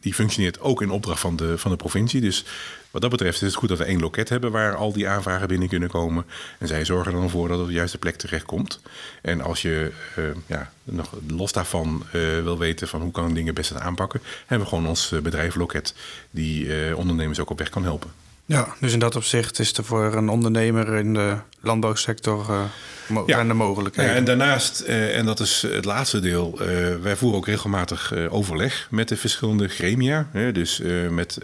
die 0.00 0.14
functioneert 0.14 0.60
ook 0.60 0.82
in 0.82 0.90
opdracht 0.90 1.20
van 1.20 1.36
de, 1.36 1.58
van 1.58 1.70
de 1.70 1.76
provincie. 1.76 2.20
Dus 2.20 2.44
wat 2.90 3.02
dat 3.02 3.10
betreft 3.10 3.42
is 3.42 3.48
het 3.48 3.56
goed 3.56 3.68
dat 3.68 3.78
we 3.78 3.84
één 3.84 4.00
loket 4.00 4.28
hebben 4.28 4.50
waar 4.50 4.74
al 4.74 4.92
die 4.92 5.08
aanvragen 5.08 5.48
binnen 5.48 5.68
kunnen 5.68 5.88
komen. 5.88 6.24
En 6.58 6.66
zij 6.66 6.84
zorgen 6.84 7.12
dan 7.12 7.30
voor 7.30 7.48
dat 7.48 7.56
het 7.56 7.60
op 7.60 7.72
de 7.72 7.78
juiste 7.78 7.98
plek 7.98 8.16
terechtkomt. 8.16 8.80
En 9.22 9.40
als 9.40 9.62
je 9.62 9.92
uh, 10.18 10.24
ja, 10.46 10.72
nog 10.84 11.10
los 11.26 11.52
daarvan 11.52 12.02
uh, 12.06 12.12
wil 12.42 12.58
weten 12.58 12.88
van 12.88 13.00
hoe 13.00 13.12
kan 13.12 13.28
ik 13.28 13.34
dingen 13.34 13.54
best 13.54 13.74
aanpakken, 13.74 14.20
hebben 14.46 14.68
we 14.68 14.74
gewoon 14.74 14.88
ons 14.88 15.14
bedrijf 15.22 15.54
Loket 15.54 15.94
die 16.30 16.96
ondernemers 16.96 17.40
ook 17.40 17.50
op 17.50 17.58
weg 17.58 17.70
kan 17.70 17.82
helpen. 17.82 18.17
Ja, 18.48 18.74
dus 18.80 18.92
in 18.92 18.98
dat 18.98 19.16
opzicht 19.16 19.58
is 19.58 19.72
er 19.72 19.84
voor 19.84 20.14
een 20.14 20.28
ondernemer 20.28 20.94
in 20.94 21.14
de 21.14 21.36
landbouwsector 21.60 22.46
uh, 22.50 23.20
ja. 23.26 23.44
de 23.44 23.54
mogelijkheden. 23.54 24.10
Ja, 24.10 24.16
en 24.16 24.24
daarnaast, 24.24 24.84
uh, 24.86 25.16
en 25.16 25.26
dat 25.26 25.40
is 25.40 25.62
het 25.62 25.84
laatste 25.84 26.20
deel, 26.20 26.58
uh, 26.62 26.96
wij 26.96 27.16
voeren 27.16 27.38
ook 27.38 27.46
regelmatig 27.46 28.12
overleg 28.28 28.88
met 28.90 29.08
de 29.08 29.16
verschillende 29.16 29.68
gremia. 29.68 30.28
dus 30.52 30.82
met 31.10 31.38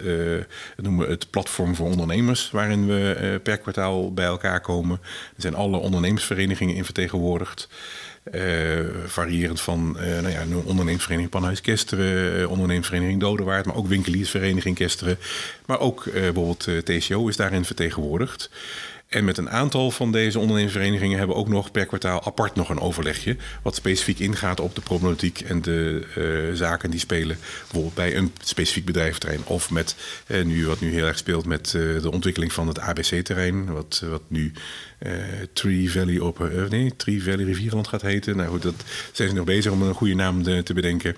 noemen 0.77 1.05
we 1.05 1.11
het 1.11 1.29
platform 1.29 1.75
voor 1.75 1.87
ondernemers, 1.87 2.49
waarin 2.51 2.87
we 2.87 3.39
per 3.43 3.57
kwartaal 3.57 4.13
bij 4.13 4.25
elkaar 4.25 4.61
komen. 4.61 4.99
Er 5.35 5.41
zijn 5.41 5.55
alle 5.55 5.77
ondernemersverenigingen 5.77 6.75
in 6.75 6.85
vertegenwoordigd. 6.85 7.67
Uh, 8.33 8.79
variërend 9.05 9.61
van 9.61 9.97
uh, 9.99 10.05
nou 10.05 10.29
ja, 10.29 10.41
een 10.41 10.55
ondernemingsvereniging 10.55 11.29
Panhuis 11.29 11.61
Kesteren, 11.61 12.39
uh, 12.39 12.49
ondernemingsvereniging 12.49 13.19
Dodewaard, 13.19 13.65
maar 13.65 13.75
ook 13.75 13.87
winkeliersvereniging 13.87 14.75
Kesteren. 14.75 15.17
Maar 15.65 15.79
ook 15.79 16.03
bijvoorbeeld 16.11 16.67
TCO 16.83 17.27
is 17.27 17.35
daarin 17.35 17.65
vertegenwoordigd. 17.65 18.49
En 19.07 19.25
met 19.25 19.37
een 19.37 19.49
aantal 19.49 19.91
van 19.91 20.11
deze 20.11 20.39
ondernemingsverenigingen 20.39 21.17
hebben 21.17 21.35
we 21.35 21.41
ook 21.41 21.49
nog 21.49 21.71
per 21.71 21.85
kwartaal 21.85 22.23
apart 22.23 22.55
nog 22.55 22.69
een 22.69 22.79
overlegje. 22.79 23.37
Wat 23.63 23.75
specifiek 23.75 24.19
ingaat 24.19 24.59
op 24.59 24.75
de 24.75 24.81
problematiek 24.81 25.41
en 25.41 25.61
de 25.61 26.51
zaken 26.53 26.91
die 26.91 26.99
spelen. 26.99 27.37
Bijvoorbeeld 27.61 27.93
bij 27.93 28.15
een 28.15 28.31
specifiek 28.43 28.85
bedrijventerrein. 28.85 29.41
Of 29.45 29.71
met, 29.71 29.95
nu, 30.43 30.67
wat 30.67 30.79
nu 30.79 30.91
heel 30.91 31.05
erg 31.05 31.17
speelt 31.17 31.45
met 31.45 31.69
de 31.71 32.11
ontwikkeling 32.11 32.53
van 32.53 32.67
het 32.67 32.79
ABC-terrein. 32.79 33.73
Wat, 33.73 34.03
wat 34.09 34.23
nu 34.27 34.51
Tree 35.53 35.91
Valley 35.91 36.19
op, 36.19 36.49
nee, 36.69 36.95
Tree 36.95 37.23
Valley 37.23 37.45
Rivierland 37.45 37.87
gaat 37.87 38.01
heten. 38.01 38.37
Nou 38.37 38.49
goed, 38.49 38.61
dat 38.61 38.83
zijn 39.11 39.29
ze 39.29 39.35
nog 39.35 39.45
bezig 39.45 39.71
om 39.71 39.81
een 39.81 39.93
goede 39.93 40.15
naam 40.15 40.43
te 40.43 40.73
bedenken. 40.73 41.13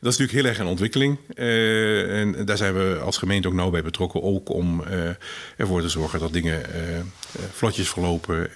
Dat 0.00 0.12
is 0.12 0.18
natuurlijk 0.18 0.32
heel 0.32 0.44
erg 0.44 0.58
een 0.58 0.66
ontwikkeling. 0.66 1.18
en 1.34 2.44
daar 2.44 2.56
zijn 2.56 2.74
we 2.74 2.98
als 3.02 3.16
gemeente 3.16 3.48
ook 3.48 3.54
nauw 3.54 3.70
bij 3.70 3.82
betrokken. 3.82 4.22
Ook 4.22 4.48
om 4.48 4.84
ervoor 5.56 5.80
te 5.80 5.88
zorgen 5.88 6.18
dat 6.18 6.32
dingen 6.32 6.62
vlotjes 7.52 7.88
verlopen. 7.88 8.50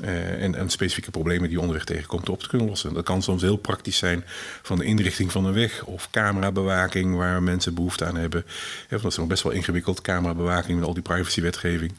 Uh, 0.00 0.42
en, 0.42 0.54
en, 0.54 0.70
specifieke 0.70 1.10
problemen 1.10 1.48
die 1.48 1.60
onderweg 1.60 1.84
tegenkomt 1.84 2.28
op 2.28 2.40
te 2.40 2.48
kunnen 2.48 2.68
lossen. 2.68 2.94
Dat 2.94 3.04
kan 3.04 3.22
soms 3.22 3.42
heel 3.42 3.56
praktisch 3.56 3.96
zijn 3.96 4.24
van 4.62 4.78
de 4.78 4.84
inrichting 4.84 5.32
van 5.32 5.44
een 5.44 5.52
weg 5.52 5.84
of 5.84 6.10
camerabewaking 6.10 7.16
waar 7.16 7.42
mensen 7.42 7.74
behoefte 7.74 8.04
aan 8.04 8.16
hebben. 8.16 8.44
Ja, 8.88 8.96
dat 8.96 9.10
is 9.10 9.16
nog 9.16 9.26
best 9.26 9.42
wel 9.42 9.52
ingewikkeld, 9.52 10.00
camerabewaking 10.00 10.78
met 10.78 10.88
al 10.88 10.94
die 10.94 11.02
privacywetgeving. 11.02 11.92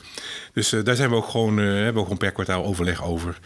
Dus 0.53 0.73
uh, 0.73 0.83
daar 0.83 0.95
zijn 0.95 1.09
we 1.09 1.15
ook 1.15 1.27
gewoon, 1.27 1.57
hebben 1.57 1.93
we 1.93 1.99
ook 1.99 2.03
gewoon 2.03 2.17
per 2.17 2.31
kwartaal 2.31 2.65
overleg 2.65 3.03
over. 3.03 3.39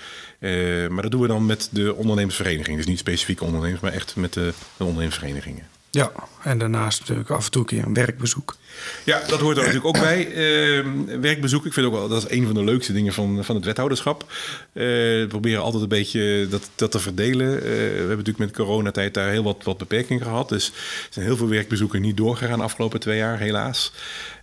maar 0.90 1.02
dat 1.02 1.12
doen 1.12 1.22
we 1.22 1.28
dan 1.28 1.46
met 1.46 1.70
de 1.72 1.96
ondernemersvereniging. 1.96 2.78
Dus 2.78 2.86
niet 2.86 3.00
specifiek 3.00 3.42
ondernemers, 3.42 3.82
maar 3.82 3.94
echt 3.94 4.16
met 4.16 4.34
de, 4.34 4.54
de 4.78 4.84
ondernemersverenigingen. 4.84 5.81
Ja, 5.92 6.12
en 6.44 6.58
daarnaast 6.58 7.00
natuurlijk 7.00 7.30
af 7.30 7.46
en 7.46 7.52
toe 7.52 7.62
een 7.62 7.68
keer 7.68 7.86
een 7.86 7.94
werkbezoek. 7.94 8.56
Ja, 9.04 9.22
dat 9.28 9.40
hoort 9.40 9.58
er 9.58 9.64
natuurlijk 9.64 9.96
ook 9.96 10.02
bij. 10.02 10.28
Uh, 10.28 10.86
werkbezoek, 11.22 11.66
ik 11.66 11.74
vind 11.74 11.86
ook 11.86 11.94
wel, 11.94 12.08
dat 12.08 12.24
is 12.24 12.38
een 12.38 12.46
van 12.46 12.56
de 12.56 12.64
leukste 12.64 12.94
dingen 12.94 13.14
van, 13.14 13.44
van 13.44 13.56
het 13.56 13.66
wethouderschap. 13.66 14.24
Uh, 14.24 14.34
we 14.74 15.26
proberen 15.30 15.62
altijd 15.62 15.84
een 15.84 15.90
beetje 15.90 16.48
dat, 16.50 16.70
dat 16.76 16.92
te 16.92 17.00
verdelen. 17.00 17.56
Uh, 17.56 17.62
we 17.62 17.96
hebben 17.98 18.08
natuurlijk 18.08 18.38
met 18.38 18.52
coronatijd 18.52 19.14
daar 19.14 19.30
heel 19.30 19.44
wat, 19.44 19.64
wat 19.64 19.78
beperkingen 19.78 20.24
gehad. 20.24 20.50
Dus 20.50 20.68
er 20.68 20.74
zijn 21.10 21.26
heel 21.26 21.38
veel 21.38 21.50
werkbezoeken 21.50 22.02
niet 22.02 22.18
doorgegaan 22.18 22.58
de 22.58 22.64
afgelopen 22.64 23.00
twee 23.00 23.18
jaar, 23.18 23.40
helaas. 23.40 23.92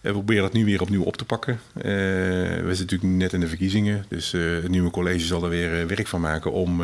we 0.00 0.10
proberen 0.10 0.42
dat 0.42 0.52
nu 0.52 0.64
weer 0.64 0.80
opnieuw 0.80 1.02
op 1.02 1.16
te 1.16 1.24
pakken. 1.24 1.60
we 1.72 2.64
zitten 2.68 2.84
natuurlijk 2.84 3.12
net 3.12 3.32
in 3.32 3.40
de 3.40 3.48
verkiezingen. 3.48 4.04
Dus 4.08 4.32
het 4.32 4.68
nieuwe 4.68 4.90
college 4.90 5.26
zal 5.26 5.44
er 5.44 5.50
weer 5.50 5.86
werk 5.86 6.06
van 6.06 6.20
maken 6.20 6.52
om 6.52 6.82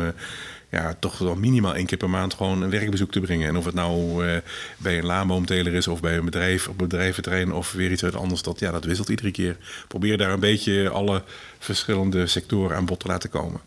ja, 0.69 0.95
toch 0.99 1.17
wel 1.17 1.35
minimaal 1.35 1.75
één 1.75 1.85
keer 1.85 1.97
per 1.97 2.09
maand 2.09 2.33
gewoon 2.33 2.61
een 2.61 2.69
werkbezoek 2.69 3.11
te 3.11 3.19
brengen. 3.19 3.47
En 3.47 3.57
of 3.57 3.65
het 3.65 3.73
nou 3.73 4.25
uh, 4.25 4.37
bij 4.77 4.97
een 4.97 5.05
laanboomteler 5.05 5.73
is 5.73 5.87
of 5.87 5.99
bij 5.99 6.17
een 6.17 6.25
bedrijf, 6.25 6.67
op 6.67 6.77
bedrijventerrein 6.77 7.53
of 7.53 7.71
weer 7.71 7.91
iets 7.91 8.03
uit 8.03 8.15
anders, 8.15 8.41
dat, 8.41 8.59
ja, 8.59 8.71
dat 8.71 8.85
wisselt 8.85 9.09
iedere 9.09 9.31
keer. 9.31 9.57
Probeer 9.87 10.17
daar 10.17 10.31
een 10.31 10.39
beetje 10.39 10.89
alle 10.89 11.23
verschillende 11.59 12.27
sectoren 12.27 12.75
aan 12.75 12.85
bod 12.85 12.99
te 12.99 13.07
laten 13.07 13.29
komen. 13.29 13.61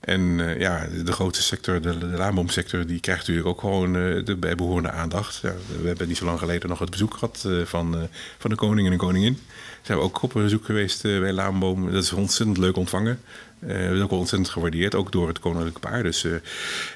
En 0.00 0.20
uh, 0.20 0.60
ja, 0.60 0.86
de 1.04 1.12
grootste 1.12 1.42
sector, 1.44 1.80
de, 1.80 1.98
de 1.98 2.06
laanboomsector, 2.06 2.86
die 2.86 3.00
krijgt 3.00 3.20
natuurlijk 3.20 3.48
ook 3.48 3.60
gewoon 3.60 3.96
uh, 3.96 4.24
de 4.24 4.36
bijbehorende 4.36 4.90
aandacht. 4.90 5.38
Ja, 5.42 5.52
we 5.82 5.88
hebben 5.88 6.08
niet 6.08 6.16
zo 6.16 6.24
lang 6.24 6.38
geleden 6.38 6.68
nog 6.68 6.78
het 6.78 6.90
bezoek 6.90 7.14
gehad 7.14 7.48
van, 7.64 8.08
van 8.38 8.50
de 8.50 8.56
koning 8.56 8.86
en 8.86 8.92
de 8.92 8.98
koningin. 8.98 9.38
Zijn 9.86 9.98
we 9.98 10.04
ook 10.04 10.22
op 10.22 10.32
bezoek 10.32 10.64
geweest 10.64 11.02
bij 11.02 11.32
Laanboom. 11.32 11.92
Dat 11.92 12.02
is 12.02 12.12
ontzettend 12.12 12.58
leuk 12.58 12.76
ontvangen. 12.76 13.20
Uh, 13.66 13.86
dat 13.86 13.96
is 13.96 14.02
ook 14.02 14.10
ontzettend 14.10 14.52
gewaardeerd, 14.52 14.94
ook 14.94 15.12
door 15.12 15.28
het 15.28 15.38
koninklijke 15.38 15.80
paar. 15.80 16.02
Dus 16.02 16.24
uh, 16.24 16.34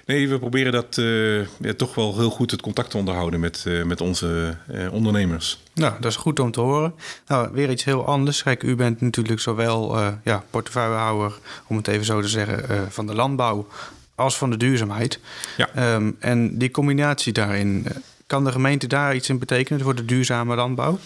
nee, 0.07 0.29
we 0.29 0.39
proberen 0.39 0.73
dat 0.73 0.97
uh, 0.97 1.41
ja, 1.41 1.75
toch 1.77 1.95
wel 1.95 2.19
heel 2.19 2.31
goed 2.31 2.51
het 2.51 2.61
contact 2.61 2.91
te 2.91 2.97
onderhouden 2.97 3.41
met, 3.41 3.65
met 3.85 4.01
onze 4.01 4.57
ondernemers. 4.91 5.63
Nou, 5.75 5.93
dat 6.01 6.11
is 6.11 6.17
goed 6.17 6.41
om 6.41 6.51
te 6.51 6.61
horen. 6.61 6.95
Nou, 7.27 7.49
weer 7.53 7.71
iets 7.71 7.85
heel 7.85 8.07
anders. 8.07 8.43
Kijk, 8.43 8.63
u 8.63 8.75
bent 8.77 9.01
natuurlijk 9.01 9.41
zowel 9.41 9.99
ja, 10.25 10.45
portefeuillehouder, 10.51 11.39
om 11.67 11.77
het 11.77 11.89
even 11.89 12.05
zo 12.05 12.21
te 12.21 12.29
zeggen, 12.29 12.93
van 12.93 13.07
de 13.07 13.15
landbouw 13.15 13.69
als 14.15 14.39
van 14.39 14.51
de 14.51 14.57
duurzaamheid. 14.57 15.21
Ja. 15.57 15.95
Um, 15.95 16.17
en 16.19 16.59
die 16.59 16.71
combinatie 16.71 17.33
daarin, 17.33 17.87
Kan 18.31 18.45
de 18.45 18.53
gemeente 18.53 18.87
daar 18.87 19.15
iets 19.15 19.29
in 19.29 19.39
betekenen 19.39 19.81
voor 19.81 19.95
de 19.95 20.05
duurzame 20.05 20.55
landbouw? 20.55 20.99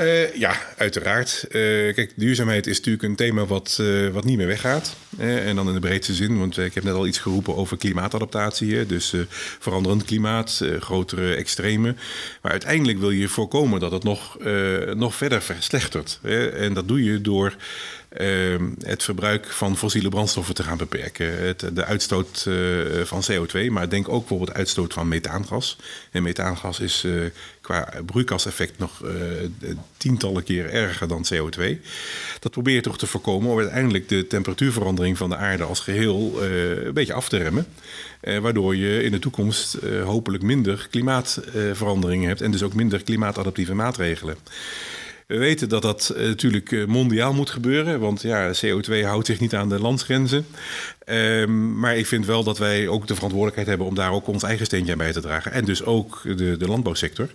Uh, 0.00 0.34
ja, 0.34 0.52
uiteraard. 0.76 1.44
Uh, 1.44 1.50
kijk, 1.94 2.12
duurzaamheid 2.16 2.66
is 2.66 2.76
natuurlijk 2.76 3.04
een 3.04 3.16
thema 3.16 3.46
wat, 3.46 3.78
uh, 3.80 4.08
wat 4.08 4.24
niet 4.24 4.36
meer 4.36 4.46
weggaat. 4.46 4.96
en 5.18 5.56
dan 5.56 5.68
in 5.68 5.74
de 5.74 5.80
breedste 5.80 6.14
zin, 6.14 6.38
want 6.38 6.58
ik 6.58 6.74
heb 6.74 6.84
net 6.84 6.94
al 6.94 7.06
iets 7.06 7.18
geroepen 7.18 7.56
over 7.56 7.76
klimaatadaptatie. 7.76 8.76
Hè? 8.76 8.86
Dus 8.86 9.14
veranderend 9.58 10.04
klimaat, 10.04 10.64
grotere 10.80 11.34
extremen. 11.34 11.98
Maar 12.42 12.52
uiteindelijk 12.52 12.98
wil 12.98 13.10
je 13.10 13.28
voorkomen 13.28 13.80
dat 13.80 13.92
het 13.92 14.04
nog, 14.04 14.38
nog 14.94 15.14
verder 15.14 15.42
verslechtert. 15.42 16.18
Hè? 16.22 16.48
En 16.48 16.74
dat 16.74 16.88
doe 16.88 17.04
je 17.04 17.20
door 17.20 17.54
het 18.82 19.02
verbruik 19.02 19.46
van 19.46 19.76
fossiele 19.76 20.08
brandstoffen 20.08 20.54
te 20.54 20.62
gaan 20.62 20.76
beperken. 20.76 21.46
Het, 21.46 21.70
de 21.72 21.84
uitstoot 21.84 22.44
uh, 22.48 23.02
van 23.04 23.22
CO2, 23.30 23.70
maar 23.70 23.88
denk 23.88 24.08
ook 24.08 24.18
bijvoorbeeld 24.18 24.56
uitstoot 24.56 24.92
van 24.92 25.08
methaangas. 25.08 25.76
En 26.10 26.22
methaangas 26.22 26.80
is 26.80 27.04
uh, 27.04 27.24
qua 27.60 27.92
broeikaseffect 28.06 28.78
nog 28.78 29.02
uh, 29.04 29.10
tientallen 29.96 30.42
keren 30.42 30.72
erger 30.72 31.08
dan 31.08 31.26
CO2. 31.34 31.80
Dat 32.40 32.52
probeer 32.52 32.74
je 32.74 32.80
toch 32.80 32.98
te 32.98 33.06
voorkomen 33.06 33.50
om 33.50 33.58
uiteindelijk 33.58 34.08
de 34.08 34.26
temperatuurverandering 34.26 35.16
van 35.16 35.28
de 35.28 35.36
aarde 35.36 35.64
als 35.64 35.80
geheel 35.80 36.42
een 36.42 36.94
beetje 36.94 37.12
af 37.12 37.28
te 37.28 37.36
remmen. 37.36 37.66
waardoor 38.20 38.76
je 38.76 39.02
in 39.02 39.10
de 39.10 39.18
toekomst 39.18 39.76
hopelijk 40.04 40.42
minder 40.42 40.86
klimaatveranderingen 40.90 42.28
hebt 42.28 42.40
en 42.40 42.50
dus 42.50 42.62
ook 42.62 42.74
minder 42.74 43.02
klimaatadaptieve 43.02 43.74
maatregelen. 43.74 44.36
We 45.30 45.38
weten 45.38 45.68
dat 45.68 45.82
dat 45.82 46.08
eh, 46.08 46.26
natuurlijk 46.26 46.72
eh, 46.72 46.84
mondiaal 46.84 47.32
moet 47.32 47.50
gebeuren, 47.50 48.00
want 48.00 48.22
ja, 48.22 48.52
CO2 48.54 49.04
houdt 49.04 49.26
zich 49.26 49.40
niet 49.40 49.54
aan 49.54 49.68
de 49.68 49.80
landsgrenzen. 49.80 50.46
Um, 51.06 51.78
maar 51.78 51.96
ik 51.96 52.06
vind 52.06 52.26
wel 52.26 52.44
dat 52.44 52.58
wij 52.58 52.88
ook 52.88 53.06
de 53.06 53.14
verantwoordelijkheid 53.14 53.68
hebben 53.68 53.86
om 53.86 53.94
daar 53.94 54.12
ook 54.12 54.26
ons 54.26 54.42
eigen 54.42 54.66
steentje 54.66 54.92
aan 54.92 54.98
bij 54.98 55.12
te 55.12 55.20
dragen. 55.20 55.52
En 55.52 55.64
dus 55.64 55.84
ook 55.84 56.20
de, 56.36 56.56
de 56.56 56.66
landbouwsector. 56.66 57.28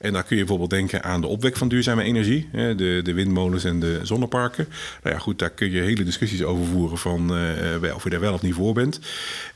En 0.00 0.12
daar 0.12 0.22
kun 0.22 0.36
je 0.36 0.42
bijvoorbeeld 0.42 0.70
denken 0.70 1.02
aan 1.02 1.20
de 1.20 1.26
opwek 1.26 1.56
van 1.56 1.68
duurzame 1.68 2.02
energie, 2.02 2.48
de, 2.52 3.00
de 3.02 3.12
windmolens 3.12 3.64
en 3.64 3.80
de 3.80 4.00
zonneparken. 4.02 4.68
Nou 5.02 5.14
ja, 5.14 5.20
goed, 5.20 5.38
daar 5.38 5.50
kun 5.50 5.70
je 5.70 5.82
hele 5.82 6.04
discussies 6.04 6.42
over 6.42 6.66
voeren 6.66 6.98
van 6.98 7.38
uh, 7.82 7.94
of 7.94 8.04
je 8.04 8.10
daar 8.10 8.20
wel 8.20 8.32
of 8.32 8.42
niet 8.42 8.54
voor 8.54 8.74
bent. 8.74 9.00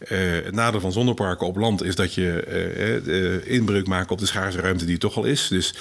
Het 0.08 0.54
nadeel 0.54 0.80
van 0.80 0.92
zonneparken 0.92 1.46
op 1.46 1.56
land 1.56 1.82
is 1.82 1.94
dat 1.94 2.14
je 2.14 3.42
inbreuk 3.44 3.86
maakt 3.86 4.10
op 4.10 4.18
de 4.18 4.26
schaarse 4.26 4.60
ruimte 4.60 4.84
die 4.84 4.98
toch 4.98 5.16
al 5.16 5.24
is. 5.24 5.48
Dus 5.48 5.74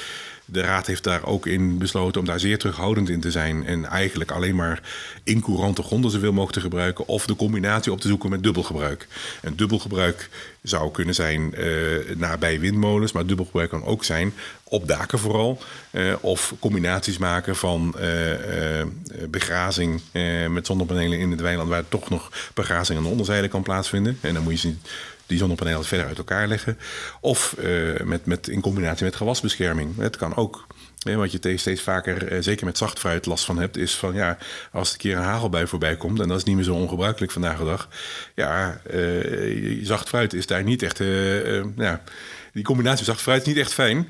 de 0.51 0.61
Raad 0.61 0.87
heeft 0.87 1.03
daar 1.03 1.25
ook 1.25 1.47
in 1.47 1.77
besloten 1.77 2.19
om 2.19 2.27
daar 2.27 2.39
zeer 2.39 2.57
terughoudend 2.57 3.09
in 3.09 3.19
te 3.19 3.31
zijn. 3.31 3.65
En 3.65 3.85
eigenlijk 3.85 4.31
alleen 4.31 4.55
maar 4.55 4.81
incourante 5.23 5.83
gronden 5.83 6.11
zoveel 6.11 6.31
mogelijk 6.31 6.53
te 6.53 6.61
gebruiken. 6.61 7.07
Of 7.07 7.25
de 7.25 7.35
combinatie 7.35 7.91
op 7.91 8.01
te 8.01 8.07
zoeken 8.07 8.29
met 8.29 8.43
dubbelgebruik. 8.43 9.07
En 9.41 9.55
dubbelgebruik 9.55 10.29
zou 10.61 10.91
kunnen 10.91 11.15
zijn 11.15 11.53
uh, 11.57 12.15
nabij 12.15 12.59
windmolens. 12.59 13.11
Maar 13.11 13.25
dubbelgebruik 13.25 13.69
kan 13.69 13.85
ook 13.85 14.03
zijn 14.03 14.33
op 14.63 14.87
daken 14.87 15.19
vooral. 15.19 15.61
Uh, 15.91 16.13
of 16.21 16.53
combinaties 16.59 17.17
maken 17.17 17.55
van 17.55 17.95
uh, 17.99 18.83
begrazing 19.29 20.01
met 20.49 20.65
zonnepanelen 20.65 21.19
in 21.19 21.31
het 21.31 21.41
weiland. 21.41 21.69
Waar 21.69 21.87
toch 21.87 22.09
nog 22.09 22.51
begrazing 22.53 22.97
aan 22.97 23.03
de 23.03 23.09
onderzijde 23.09 23.47
kan 23.47 23.63
plaatsvinden. 23.63 24.17
En 24.21 24.33
dan 24.33 24.43
moet 24.43 24.61
je 24.61 24.73
die 25.31 25.39
zonnepanelen 25.39 25.85
verder 25.85 26.07
uit 26.07 26.17
elkaar 26.17 26.47
leggen. 26.47 26.77
Of 27.21 27.55
uh, 27.59 27.99
met, 27.99 28.25
met, 28.25 28.47
in 28.47 28.61
combinatie 28.61 29.05
met 29.05 29.15
gewasbescherming. 29.15 29.97
Het 29.97 30.17
kan 30.17 30.35
ook. 30.35 30.67
wat 31.03 31.31
je 31.31 31.39
zacht 31.39 31.81
vaker, 31.81 32.31
uh, 32.31 32.41
zeker 32.41 32.65
met 32.65 32.77
zachtfruit, 32.77 33.25
last 33.25 33.45
van 33.45 33.57
hebt, 33.57 33.77
is 33.77 33.95
van 33.95 34.13
ja, 34.13 34.37
als 34.71 34.87
er 34.87 34.93
een 34.93 34.99
keer 34.99 35.17
een 35.17 35.23
hagelbui 35.23 35.67
voorbij 35.67 35.95
komt, 35.97 36.19
en 36.19 36.27
dat 36.27 36.37
is 36.37 36.43
niet 36.43 36.55
meer 36.55 36.63
zo 36.63 36.73
ongebruikelijk 36.73 37.31
vandaag 37.31 37.57
de 37.57 37.65
dag. 37.65 37.89
Ja, 38.35 38.81
uh, 38.93 39.85
zacht 39.85 40.07
fruit 40.07 40.33
is 40.33 40.45
daar 40.45 40.63
niet 40.63 40.83
echt. 40.83 40.97
ja, 41.75 42.01
die 42.53 42.63
combinatie 42.63 43.05
zacht 43.05 43.21
fruit 43.21 43.41
is 43.41 43.47
niet 43.47 43.57
echt 43.57 43.73
fijn. 43.73 44.07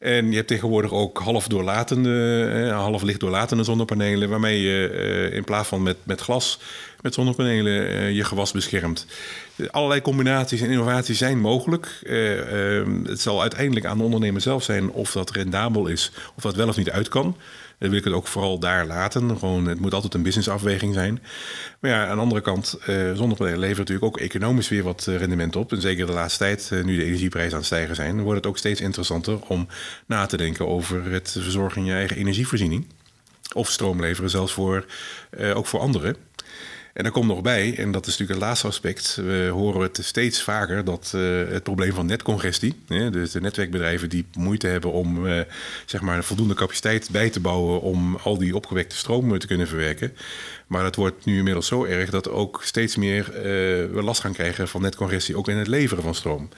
En 0.00 0.30
je 0.30 0.36
hebt 0.36 0.48
tegenwoordig 0.48 0.92
ook 0.92 1.18
half 1.18 1.48
doorlatende, 1.48 2.44
eh, 2.52 2.76
half 2.76 3.02
licht 3.02 3.20
doorlatende 3.20 3.64
zonnepanelen, 3.64 4.28
waarmee 4.28 4.60
je 4.60 4.88
eh, 4.88 5.36
in 5.36 5.44
plaats 5.44 5.68
van 5.68 5.82
met, 5.82 5.96
met 6.02 6.20
glas, 6.20 6.58
met 7.00 7.14
zonnepanelen 7.14 7.88
eh, 7.88 8.10
je 8.16 8.24
gewas 8.24 8.52
beschermt. 8.52 9.06
Allerlei 9.70 10.00
combinaties 10.00 10.60
en 10.60 10.70
innovaties 10.70 11.18
zijn 11.18 11.40
mogelijk. 11.40 12.00
Ehm, 12.02 13.04
het 13.04 13.20
zal 13.20 13.40
uiteindelijk 13.40 13.86
aan 13.86 13.98
de 13.98 14.04
ondernemer 14.04 14.40
zelf 14.40 14.62
zijn 14.62 14.90
of 14.90 15.12
dat 15.12 15.30
rendabel 15.30 15.86
is, 15.86 16.12
of 16.36 16.42
dat 16.42 16.54
wel 16.54 16.68
of 16.68 16.76
niet 16.76 16.90
uit 16.90 17.08
kan. 17.08 17.36
Dan 17.80 17.88
wil 17.88 17.98
ik 17.98 18.04
het 18.04 18.14
ook 18.14 18.26
vooral 18.26 18.58
daar 18.58 18.86
laten. 18.86 19.38
Gewoon, 19.38 19.66
het 19.66 19.80
moet 19.80 19.94
altijd 19.94 20.14
een 20.14 20.22
businessafweging 20.22 20.94
zijn. 20.94 21.22
Maar 21.80 21.90
ja, 21.90 22.06
aan 22.06 22.16
de 22.16 22.22
andere 22.22 22.40
kant, 22.40 22.78
uh, 22.88 23.12
zonnepanelen 23.12 23.58
levert 23.58 23.78
natuurlijk 23.78 24.06
ook 24.06 24.18
economisch 24.18 24.68
weer 24.68 24.82
wat 24.82 25.06
eh, 25.06 25.16
rendement 25.16 25.56
op. 25.56 25.72
En 25.72 25.80
zeker 25.80 26.06
de 26.06 26.12
laatste 26.12 26.38
tijd, 26.38 26.70
uh, 26.72 26.84
nu 26.84 26.96
de 26.96 27.04
energieprijzen 27.04 27.52
aan 27.52 27.58
het 27.58 27.66
stijgen 27.66 27.94
zijn, 27.94 28.20
wordt 28.20 28.36
het 28.36 28.46
ook 28.46 28.58
steeds 28.58 28.80
interessanter 28.80 29.38
om 29.46 29.66
na 30.06 30.26
te 30.26 30.36
denken 30.36 30.68
over 30.68 31.12
het 31.12 31.30
verzorgen 31.30 31.80
in 31.80 31.86
je 31.86 31.92
eigen 31.92 32.16
energievoorziening. 32.16 32.86
Of 33.52 33.70
stroom 33.70 34.00
leveren, 34.00 34.30
zelfs 34.30 34.52
voor, 34.52 34.84
ook 35.54 35.66
voor 35.66 35.80
anderen. 35.80 36.16
En 37.00 37.06
er 37.06 37.12
komt 37.12 37.26
nog 37.26 37.42
bij, 37.42 37.76
en 37.76 37.92
dat 37.92 38.06
is 38.06 38.10
natuurlijk 38.10 38.38
het 38.38 38.48
laatste 38.48 38.66
aspect, 38.66 39.14
we 39.14 39.48
horen 39.52 39.80
het 39.80 39.98
steeds 40.02 40.42
vaker 40.42 40.84
dat 40.84 41.12
uh, 41.16 41.48
het 41.48 41.62
probleem 41.62 41.92
van 41.92 42.06
netcongestie, 42.06 42.74
hè, 42.86 43.10
dus 43.10 43.30
de 43.30 43.40
netwerkbedrijven 43.40 44.08
die 44.08 44.24
moeite 44.34 44.66
hebben 44.66 44.92
om 44.92 45.26
uh, 45.26 45.40
zeg 45.86 46.00
maar 46.00 46.24
voldoende 46.24 46.54
capaciteit 46.54 47.08
bij 47.10 47.30
te 47.30 47.40
bouwen 47.40 47.80
om 47.80 48.16
al 48.16 48.38
die 48.38 48.56
opgewekte 48.56 48.96
stroom 48.96 49.38
te 49.38 49.46
kunnen 49.46 49.68
verwerken. 49.68 50.12
Maar 50.66 50.82
dat 50.82 50.96
wordt 50.96 51.24
nu 51.24 51.38
inmiddels 51.38 51.66
zo 51.66 51.84
erg 51.84 52.10
dat 52.10 52.30
ook 52.30 52.60
steeds 52.64 52.96
meer 52.96 53.26
uh, 53.36 53.42
we 53.92 54.00
last 54.02 54.20
gaan 54.20 54.32
krijgen 54.32 54.68
van 54.68 54.82
netcongestie, 54.82 55.36
ook 55.36 55.48
in 55.48 55.56
het 55.56 55.66
leveren 55.66 56.02
van 56.02 56.14
stroom. 56.14 56.48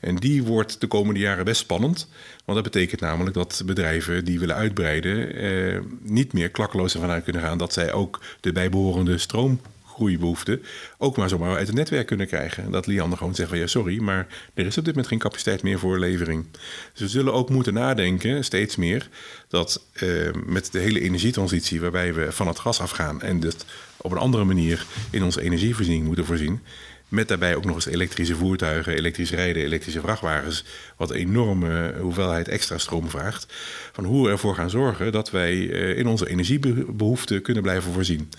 En 0.00 0.16
die 0.16 0.42
wordt 0.42 0.80
de 0.80 0.86
komende 0.86 1.20
jaren 1.20 1.44
best 1.44 1.60
spannend. 1.60 2.08
Want 2.44 2.62
dat 2.62 2.72
betekent 2.72 3.00
namelijk 3.00 3.34
dat 3.34 3.62
bedrijven 3.66 4.24
die 4.24 4.38
willen 4.38 4.56
uitbreiden... 4.56 5.34
Eh, 5.34 5.80
niet 6.02 6.32
meer 6.32 6.50
klakkeloos 6.50 6.94
ervan 6.94 7.10
uit 7.10 7.24
kunnen 7.24 7.42
gaan... 7.42 7.58
dat 7.58 7.72
zij 7.72 7.92
ook 7.92 8.20
de 8.40 8.52
bijbehorende 8.52 9.18
stroom 9.18 9.60
groeibehoeften 9.94 10.62
ook 10.98 11.16
maar 11.16 11.28
zomaar 11.28 11.56
uit 11.56 11.66
het 11.66 11.76
netwerk 11.76 12.06
kunnen 12.06 12.26
krijgen. 12.26 12.70
Dat 12.70 12.86
Liander 12.86 13.18
gewoon 13.18 13.34
zegt 13.34 13.48
van 13.48 13.58
ja, 13.58 13.66
sorry, 13.66 13.98
maar 13.98 14.26
er 14.54 14.66
is 14.66 14.78
op 14.78 14.84
dit 14.84 14.94
moment 14.94 15.06
geen 15.06 15.18
capaciteit 15.18 15.62
meer 15.62 15.78
voor 15.78 15.98
levering. 15.98 16.46
Dus 16.92 17.00
we 17.00 17.08
zullen 17.08 17.32
ook 17.32 17.50
moeten 17.50 17.74
nadenken, 17.74 18.44
steeds 18.44 18.76
meer, 18.76 19.08
dat 19.48 19.86
uh, 20.02 20.30
met 20.46 20.72
de 20.72 20.78
hele 20.78 21.00
energietransitie, 21.00 21.80
waarbij 21.80 22.14
we 22.14 22.32
van 22.32 22.46
het 22.46 22.58
gas 22.58 22.80
afgaan 22.80 23.22
en 23.22 23.40
dit 23.40 23.64
op 23.96 24.10
een 24.10 24.18
andere 24.18 24.44
manier 24.44 24.86
in 25.10 25.22
onze 25.22 25.42
energievoorziening 25.42 26.06
moeten 26.06 26.24
voorzien. 26.24 26.60
Met 27.08 27.28
daarbij 27.28 27.54
ook 27.54 27.64
nog 27.64 27.74
eens 27.74 27.86
elektrische 27.86 28.36
voertuigen, 28.36 28.94
elektrisch 28.94 29.30
rijden, 29.30 29.62
elektrische 29.62 30.00
vrachtwagens. 30.00 30.64
Wat 30.96 31.10
een 31.10 31.16
enorme 31.16 31.94
hoeveelheid 32.00 32.48
extra 32.48 32.78
stroom 32.78 33.10
vraagt. 33.10 33.46
Van 33.92 34.04
hoe 34.04 34.24
we 34.24 34.30
ervoor 34.30 34.54
gaan 34.54 34.70
zorgen 34.70 35.12
dat 35.12 35.30
wij 35.30 35.54
uh, 35.54 35.98
in 35.98 36.06
onze 36.06 36.28
energiebehoeften 36.28 37.42
kunnen 37.42 37.62
blijven 37.62 37.92
voorzien. 37.92 38.30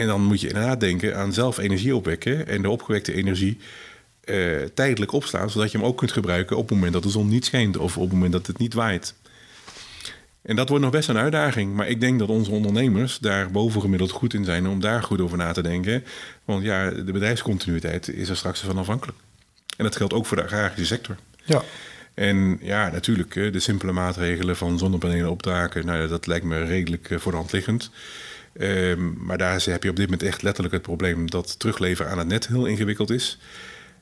En 0.00 0.06
dan 0.06 0.24
moet 0.24 0.40
je 0.40 0.48
inderdaad 0.48 0.80
denken 0.80 1.16
aan 1.16 1.32
zelf 1.32 1.58
energie 1.58 1.96
opwekken 1.96 2.46
en 2.46 2.62
de 2.62 2.70
opgewekte 2.70 3.12
energie 3.12 3.58
uh, 4.24 4.62
tijdelijk 4.74 5.12
opslaan, 5.12 5.50
zodat 5.50 5.72
je 5.72 5.78
hem 5.78 5.86
ook 5.86 5.96
kunt 5.96 6.12
gebruiken 6.12 6.56
op 6.56 6.62
het 6.62 6.74
moment 6.74 6.92
dat 6.92 7.02
de 7.02 7.10
zon 7.10 7.28
niet 7.28 7.44
schijnt 7.44 7.76
of 7.76 7.96
op 7.96 8.02
het 8.02 8.12
moment 8.12 8.32
dat 8.32 8.46
het 8.46 8.58
niet 8.58 8.74
waait. 8.74 9.14
En 10.42 10.56
dat 10.56 10.68
wordt 10.68 10.84
nog 10.84 10.92
best 10.92 11.08
een 11.08 11.16
uitdaging, 11.16 11.74
maar 11.74 11.88
ik 11.88 12.00
denk 12.00 12.18
dat 12.18 12.28
onze 12.28 12.50
ondernemers 12.50 13.18
daar 13.18 13.50
bovengemiddeld 13.50 14.10
goed 14.10 14.34
in 14.34 14.44
zijn 14.44 14.68
om 14.68 14.80
daar 14.80 15.02
goed 15.02 15.20
over 15.20 15.38
na 15.38 15.52
te 15.52 15.62
denken. 15.62 16.04
Want 16.44 16.62
ja, 16.62 16.90
de 16.90 17.12
bedrijfscontinuïteit 17.12 18.08
is 18.08 18.28
er 18.28 18.36
straks 18.36 18.60
van 18.60 18.78
afhankelijk. 18.78 19.18
En 19.76 19.84
dat 19.84 19.96
geldt 19.96 20.12
ook 20.12 20.26
voor 20.26 20.36
de 20.36 20.44
agrarische 20.44 20.86
sector. 20.86 21.16
Ja. 21.44 21.62
En 22.14 22.58
ja, 22.60 22.90
natuurlijk, 22.90 23.32
de 23.32 23.60
simpele 23.60 23.92
maatregelen 23.92 24.56
van 24.56 24.78
zonnepanelen 24.78 25.30
optaken, 25.30 25.86
nou, 25.86 26.08
dat 26.08 26.26
lijkt 26.26 26.44
me 26.44 26.64
redelijk 26.64 27.08
voor 27.16 27.32
de 27.32 27.38
hand 27.38 27.52
liggend. 27.52 27.90
Um, 28.52 29.16
maar 29.18 29.38
daar 29.38 29.62
heb 29.64 29.82
je 29.82 29.90
op 29.90 29.96
dit 29.96 30.04
moment 30.04 30.22
echt 30.22 30.42
letterlijk 30.42 30.74
het 30.74 30.82
probleem 30.82 31.30
dat 31.30 31.58
terugleveren 31.58 32.12
aan 32.12 32.18
het 32.18 32.26
net 32.26 32.46
heel 32.46 32.66
ingewikkeld 32.66 33.10
is. 33.10 33.38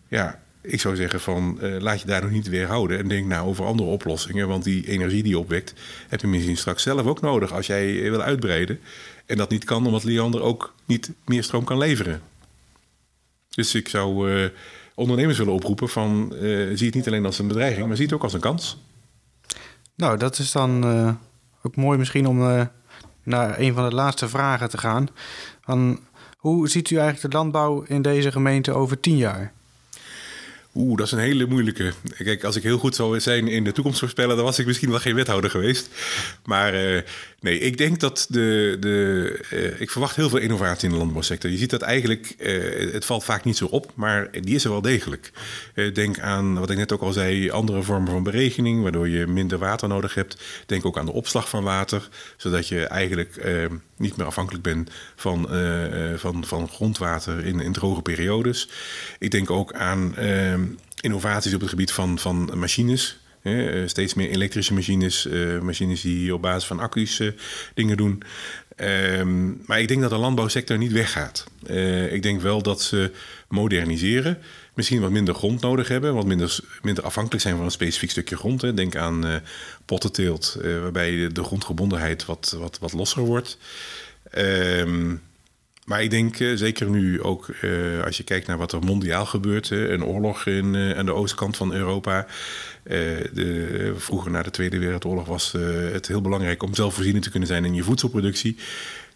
Ja, 0.08 0.40
ik 0.60 0.80
zou 0.80 0.96
zeggen 0.96 1.20
van 1.20 1.58
uh, 1.62 1.80
laat 1.80 2.00
je 2.00 2.06
daar 2.06 2.22
nog 2.22 2.30
niet 2.30 2.48
weerhouden 2.48 2.98
en 2.98 3.08
denk 3.08 3.26
nou 3.26 3.48
over 3.48 3.64
andere 3.64 3.88
oplossingen. 3.88 4.48
Want 4.48 4.64
die 4.64 4.86
energie 4.86 5.22
die 5.22 5.32
je 5.32 5.38
opwekt 5.38 5.74
heb 6.08 6.20
je 6.20 6.26
misschien 6.26 6.56
straks 6.56 6.82
zelf 6.82 7.06
ook 7.06 7.20
nodig 7.20 7.52
als 7.52 7.66
jij 7.66 8.10
wil 8.10 8.22
uitbreiden. 8.22 8.80
En 9.26 9.36
dat 9.36 9.50
niet 9.50 9.64
kan 9.64 9.86
omdat 9.86 10.04
Liander 10.04 10.42
ook 10.42 10.74
niet 10.84 11.12
meer 11.24 11.42
stroom 11.44 11.64
kan 11.64 11.78
leveren. 11.78 12.22
Dus 13.48 13.74
ik 13.74 13.88
zou 13.88 14.32
uh, 14.32 14.48
ondernemers 14.94 15.38
willen 15.38 15.52
oproepen 15.52 15.88
van 15.88 16.34
zie 16.74 16.86
het 16.86 16.94
niet 16.94 17.06
alleen 17.06 17.26
als 17.26 17.38
een 17.38 17.48
bedreiging, 17.48 17.86
maar 17.86 17.96
zie 17.96 18.04
het 18.04 18.14
ook 18.14 18.22
als 18.22 18.32
een 18.32 18.40
kans. 18.40 18.78
Nou, 19.94 20.18
dat 20.18 20.38
is 20.38 20.52
dan 20.52 20.84
ook 21.62 21.76
mooi 21.76 21.98
misschien 21.98 22.26
om 22.26 22.68
naar 23.28 23.58
een 23.58 23.74
van 23.74 23.88
de 23.88 23.94
laatste 23.94 24.28
vragen 24.28 24.68
te 24.68 24.78
gaan. 24.78 25.08
Van, 25.60 26.00
hoe 26.36 26.68
ziet 26.68 26.90
u 26.90 26.96
eigenlijk 26.96 27.32
de 27.32 27.38
landbouw 27.38 27.82
in 27.82 28.02
deze 28.02 28.32
gemeente 28.32 28.72
over 28.72 29.00
tien 29.00 29.16
jaar? 29.16 29.52
Oeh, 30.74 30.96
dat 30.96 31.06
is 31.06 31.12
een 31.12 31.18
hele 31.18 31.46
moeilijke. 31.46 31.92
Kijk, 32.16 32.44
als 32.44 32.56
ik 32.56 32.62
heel 32.62 32.78
goed 32.78 32.94
zou 32.94 33.20
zijn 33.20 33.48
in 33.48 33.64
de 33.64 33.72
toekomst 33.72 33.98
voorspellen, 33.98 34.36
dan 34.36 34.44
was 34.44 34.58
ik 34.58 34.66
misschien 34.66 34.90
wel 34.90 34.98
geen 34.98 35.14
wethouder 35.14 35.50
geweest. 35.50 35.88
Maar 36.44 36.74
uh, 36.74 37.02
Nee, 37.40 37.58
ik 37.58 37.76
denk 37.76 38.00
dat 38.00 38.26
de. 38.28 38.76
de 38.80 39.40
uh, 39.52 39.80
ik 39.80 39.90
verwacht 39.90 40.16
heel 40.16 40.28
veel 40.28 40.38
innovatie 40.38 40.84
in 40.84 40.92
de 40.92 40.98
landbouwsector. 40.98 41.50
Je 41.50 41.56
ziet 41.56 41.70
dat 41.70 41.82
eigenlijk. 41.82 42.34
Uh, 42.38 42.92
het 42.92 43.04
valt 43.04 43.24
vaak 43.24 43.44
niet 43.44 43.56
zo 43.56 43.64
op, 43.64 43.92
maar 43.94 44.30
die 44.30 44.54
is 44.54 44.64
er 44.64 44.70
wel 44.70 44.82
degelijk. 44.82 45.32
Uh, 45.74 45.94
denk 45.94 46.18
aan 46.18 46.58
wat 46.58 46.70
ik 46.70 46.76
net 46.76 46.92
ook 46.92 47.00
al 47.00 47.12
zei: 47.12 47.50
andere 47.50 47.82
vormen 47.82 48.10
van 48.10 48.22
berekening, 48.22 48.82
waardoor 48.82 49.08
je 49.08 49.26
minder 49.26 49.58
water 49.58 49.88
nodig 49.88 50.14
hebt. 50.14 50.42
Denk 50.66 50.86
ook 50.86 50.98
aan 50.98 51.06
de 51.06 51.12
opslag 51.12 51.48
van 51.48 51.62
water, 51.62 52.08
zodat 52.36 52.68
je 52.68 52.84
eigenlijk 52.84 53.46
niet 53.96 54.16
meer 54.16 54.26
afhankelijk 54.26 54.64
bent 54.64 54.90
van, 55.16 55.48
van, 56.16 56.44
van 56.44 56.68
grondwater 56.68 57.44
in, 57.44 57.60
in 57.60 57.72
droge 57.72 58.02
periodes. 58.02 58.68
Ik 59.18 59.30
denk 59.30 59.50
ook 59.50 59.72
aan 59.72 60.14
innovaties 61.00 61.54
op 61.54 61.60
het 61.60 61.70
gebied 61.70 61.92
van, 61.92 62.18
van 62.18 62.50
machines. 62.54 63.18
Eh, 63.48 63.86
steeds 63.86 64.14
meer 64.14 64.30
elektrische 64.30 64.74
machines, 64.74 65.26
uh, 65.26 65.60
machines 65.60 66.00
die 66.00 66.34
op 66.34 66.42
basis 66.42 66.64
van 66.64 66.78
accu's 66.80 67.18
uh, 67.18 67.30
dingen 67.74 67.96
doen. 67.96 68.22
Ehm, 68.76 69.66
maar 69.66 69.80
ik 69.80 69.88
denk 69.88 70.00
dat 70.00 70.10
de 70.10 70.16
landbouwsector 70.16 70.78
niet 70.78 70.92
weggaat. 70.92 71.46
ik 72.10 72.22
denk 72.22 72.40
wel 72.40 72.62
dat 72.62 72.82
ze 72.82 73.10
moderniseren. 73.48 74.38
Misschien 74.74 75.00
wat 75.00 75.10
minder 75.10 75.34
grond 75.34 75.60
nodig 75.60 75.88
hebben, 75.88 76.14
wat 76.14 76.26
minder, 76.26 76.58
minder 76.82 77.04
afhankelijk 77.04 77.42
zijn 77.42 77.56
van 77.56 77.64
een 77.64 77.70
specifiek 77.70 78.10
stukje 78.10 78.36
grond. 78.36 78.62
Hè. 78.62 78.74
Denk 78.74 78.96
aan 78.96 79.42
pottenteelt, 79.84 80.58
waarbij 80.62 81.10
de, 81.10 81.32
de, 81.32 81.42
grondgebondenheid 81.42 82.24
wat, 82.24 82.56
wat, 82.58 82.78
wat 82.78 82.92
losser 82.92 83.22
wordt. 83.22 83.58
Ehm, 84.30 85.14
maar 85.84 86.02
ik 86.02 86.10
denk, 86.10 86.36
zeker 86.54 86.90
nu 86.90 87.22
ook 87.22 87.46
als 88.04 88.16
je 88.16 88.24
kijkt 88.24 88.46
naar 88.46 88.58
wat 88.58 88.72
er 88.72 88.80
mondiaal 88.80 89.26
gebeurt, 89.26 89.70
een 89.70 90.04
oorlog 90.04 90.46
in, 90.46 90.76
aan 90.96 91.06
de 91.06 91.14
oostkant 91.14 91.56
van 91.56 91.72
Europa. 91.74 92.26
De, 92.88 93.92
vroeger 93.96 94.30
na 94.30 94.42
de 94.42 94.50
Tweede 94.50 94.78
Wereldoorlog 94.78 95.26
was 95.26 95.52
het 95.92 96.08
heel 96.08 96.20
belangrijk 96.20 96.62
om 96.62 96.74
zelfvoorzienend 96.74 97.24
te 97.24 97.30
kunnen 97.30 97.48
zijn 97.48 97.64
in 97.64 97.74
je 97.74 97.82
voedselproductie. 97.82 98.56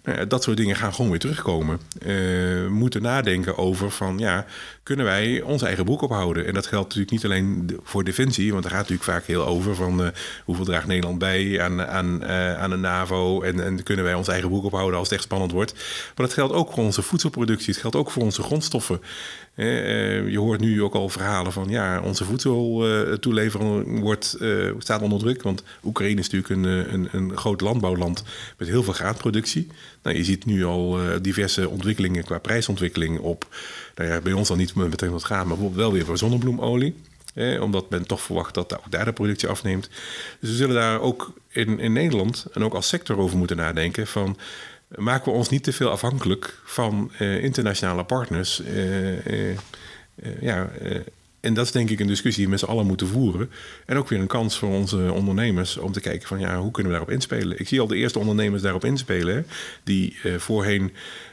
Nou 0.03 0.27
dat 0.27 0.43
soort 0.43 0.57
dingen 0.57 0.77
gaan 0.77 0.95
gewoon 0.95 1.11
weer 1.11 1.21
terugkomen. 1.21 1.81
we 1.99 2.67
moeten 2.71 3.03
nadenken 3.03 3.59
over 3.59 3.91
van 3.91 4.19
ja, 4.19 4.47
kunnen 4.83 5.05
wij 5.05 5.41
onze 5.41 5.67
eigen 5.67 5.85
broek 5.85 6.03
ophouden? 6.03 6.47
En 6.47 6.55
dat 6.55 6.67
geldt 6.67 6.85
natuurlijk 6.85 7.13
niet 7.13 7.25
alleen 7.25 7.79
voor 7.83 8.05
defensie, 8.05 8.51
want 8.51 8.63
daar 8.63 8.73
gaat 8.73 8.81
natuurlijk 8.81 9.11
vaak 9.11 9.25
heel 9.27 9.47
over 9.47 9.75
van 9.75 10.01
uh, 10.01 10.09
hoeveel 10.45 10.65
draagt 10.65 10.87
Nederland 10.87 11.19
bij 11.19 11.61
aan, 11.61 11.87
aan, 11.87 12.19
uh, 12.23 12.59
aan 12.59 12.71
de 12.71 12.77
NAVO 12.77 13.43
en, 13.43 13.65
en 13.65 13.83
kunnen 13.83 14.05
wij 14.05 14.15
onze 14.15 14.31
eigen 14.31 14.49
broek 14.49 14.65
ophouden 14.65 14.99
als 14.99 15.09
het 15.09 15.17
echt 15.17 15.27
spannend 15.27 15.53
wordt. 15.53 15.73
Maar 16.17 16.27
dat 16.27 16.33
geldt 16.33 16.53
ook 16.53 16.73
voor 16.73 16.85
onze 16.85 17.03
voedselproductie, 17.03 17.73
het 17.73 17.81
geldt 17.81 17.97
ook 17.97 18.11
voor 18.11 18.23
onze 18.23 18.43
grondstoffen. 18.43 19.01
Je 19.55 20.39
hoort 20.39 20.61
nu 20.61 20.83
ook 20.83 20.95
al 20.95 21.09
verhalen 21.09 21.53
van 21.53 21.69
ja, 21.69 22.01
onze 22.01 22.25
voedseltoelevering 22.25 24.01
wordt, 24.01 24.37
staat 24.79 25.03
onder 25.03 25.19
druk, 25.19 25.43
want 25.43 25.63
Oekraïne 25.85 26.21
is 26.21 26.31
natuurlijk 26.31 26.67
een, 26.67 26.95
een, 26.95 27.09
een 27.13 27.37
groot 27.37 27.61
landbouwland 27.61 28.25
met 28.59 28.69
heel 28.69 28.83
veel 28.83 28.93
graadproductie. 28.93 29.69
Nou, 30.03 30.17
je 30.17 30.25
ziet 30.25 30.45
nu 30.45 30.65
al 30.65 30.99
diverse 31.23 31.69
ontwikkelingen 31.69 32.25
qua 32.25 32.39
prijsontwikkeling 32.39 33.19
op 33.19 33.47
nou 33.95 34.11
ja, 34.11 34.21
bij 34.21 34.33
ons 34.33 34.49
dan 34.49 34.59
niet 34.59 34.75
meteen 34.75 35.11
wat 35.11 35.25
gaan, 35.25 35.47
maar 35.47 35.75
wel 35.75 35.93
weer 35.93 36.05
voor 36.05 36.19
zonnebloemolie. 36.19 36.95
Eh, 37.35 37.63
omdat 37.63 37.91
men 37.91 38.07
toch 38.07 38.21
verwacht 38.21 38.55
dat 38.55 38.79
ook 38.79 38.91
daar 38.91 39.05
de 39.05 39.13
productie 39.13 39.49
afneemt. 39.49 39.89
Dus 40.41 40.51
we 40.51 40.57
zullen 40.57 40.75
daar 40.75 41.01
ook 41.01 41.33
in, 41.49 41.79
in 41.79 41.93
Nederland 41.93 42.47
en 42.53 42.65
ook 42.65 42.75
als 42.75 42.89
sector 42.89 43.19
over 43.19 43.39
moeten 43.39 43.57
nadenken 43.57 44.07
van 44.07 44.39
maken 44.89 45.33
we 45.33 45.39
ons 45.39 45.49
niet 45.49 45.65
te 45.65 45.73
veel 45.73 45.91
afhankelijk 45.91 46.59
van 46.65 47.11
eh, 47.19 47.43
internationale 47.45 48.05
partners. 48.05 48.61
Uh, 48.61 49.57
ja, 50.41 50.71
en 51.43 51.55
dat 51.55 51.65
is 51.65 51.73
denk 51.73 51.91
ik 51.91 52.01
een 52.01 52.07
discussie 52.07 52.37
die 52.37 52.45
we 52.45 52.51
met 52.51 52.61
z'n 52.61 52.67
allen 52.67 52.87
moeten 52.87 53.07
voeren. 53.07 53.51
En 53.87 53.97
ook 53.97 54.09
weer 54.09 54.21
een 54.21 54.27
kans 54.27 54.59
voor 54.59 54.69
onze 54.69 55.13
ondernemers 55.13 55.77
om 55.77 55.93
te 55.93 56.01
kijken 56.01 56.29
van 56.29 56.41
ja, 56.41 56.59
hoe 56.59 56.71
kunnen 56.71 56.93
we 56.93 56.99
daarop 56.99 57.15
inspelen. 57.15 57.59
Ik 57.59 57.69
zie 57.69 57.81
al 57.81 57.87
de 57.87 57.97
eerste 57.97 58.19
ondernemers 58.19 58.63
daarop 58.63 58.85
inspelen, 58.85 59.47
die 59.85 60.17
voorheen 60.37 60.93